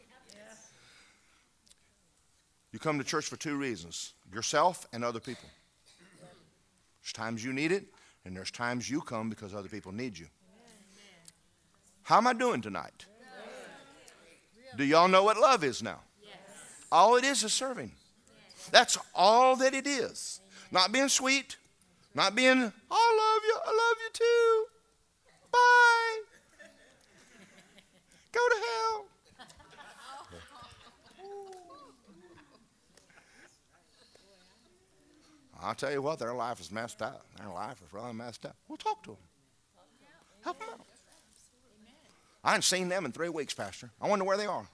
[2.71, 5.47] You come to church for two reasons yourself and other people.
[7.01, 7.85] There's times you need it,
[8.25, 10.25] and there's times you come because other people need you.
[12.01, 13.05] How am I doing tonight?
[14.77, 15.99] Do y'all know what love is now?
[16.91, 17.91] All it is is serving.
[18.71, 20.41] That's all that it is.
[20.71, 21.57] Not being sweet,
[22.13, 24.65] not being, I love you, I love you too.
[25.51, 26.21] Bye.
[28.31, 29.05] Go to hell.
[35.61, 37.25] I'll tell you what, their life is messed up.
[37.37, 38.55] Their life is really messed up.
[38.67, 39.17] We'll talk to them.
[40.43, 40.79] Help them out.
[42.43, 43.91] I haven't seen them in three weeks, Pastor.
[44.01, 44.65] I wonder where they are.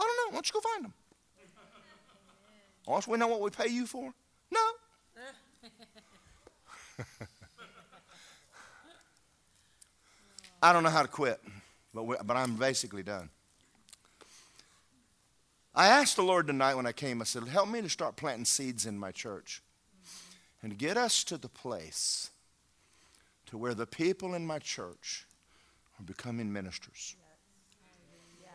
[0.00, 0.30] I don't know.
[0.30, 0.94] Why don't you go find them?
[2.86, 4.12] Unless we know what we pay you for?
[4.50, 4.60] No.
[10.62, 11.40] I don't know how to quit,
[11.92, 13.28] but, we, but I'm basically done.
[15.74, 18.44] I asked the Lord tonight when I came, I said, Help me to start planting
[18.44, 19.62] seeds in my church
[20.62, 22.30] and get us to the place
[23.46, 25.26] to where the people in my church
[25.98, 27.16] are becoming ministers.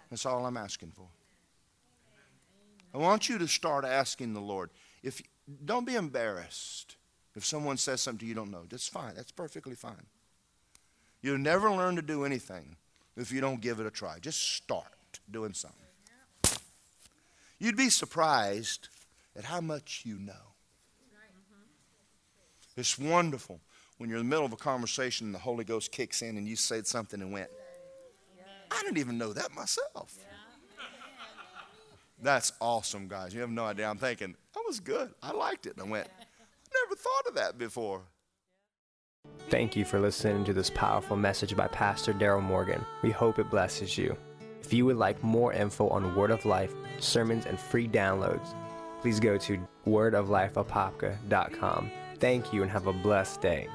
[0.09, 1.07] That's all I'm asking for.
[2.93, 4.69] I want you to start asking the Lord.
[5.03, 5.21] If
[5.65, 6.97] don't be embarrassed
[7.35, 8.63] if someone says something you don't know.
[8.67, 9.13] That's fine.
[9.15, 10.07] That's perfectly fine.
[11.21, 12.75] You'll never learn to do anything
[13.15, 14.17] if you don't give it a try.
[14.19, 15.85] Just start doing something.
[17.59, 18.89] You'd be surprised
[19.35, 20.33] at how much you know.
[22.75, 23.59] It's wonderful
[23.97, 26.47] when you're in the middle of a conversation and the Holy Ghost kicks in and
[26.47, 27.49] you said something and went,
[28.71, 30.15] I didn't even know that myself.
[32.21, 33.33] That's awesome, guys.
[33.33, 33.89] You have no idea.
[33.89, 35.11] I'm thinking, that was good.
[35.21, 35.77] I liked it.
[35.77, 36.23] And I went, I
[36.83, 38.01] never thought of that before.
[39.49, 42.83] Thank you for listening to this powerful message by Pastor Daryl Morgan.
[43.03, 44.17] We hope it blesses you.
[44.61, 48.53] If you would like more info on Word of Life, sermons, and free downloads,
[49.01, 51.91] please go to wordoflifeapopka.com.
[52.19, 53.67] Thank you and have a blessed day.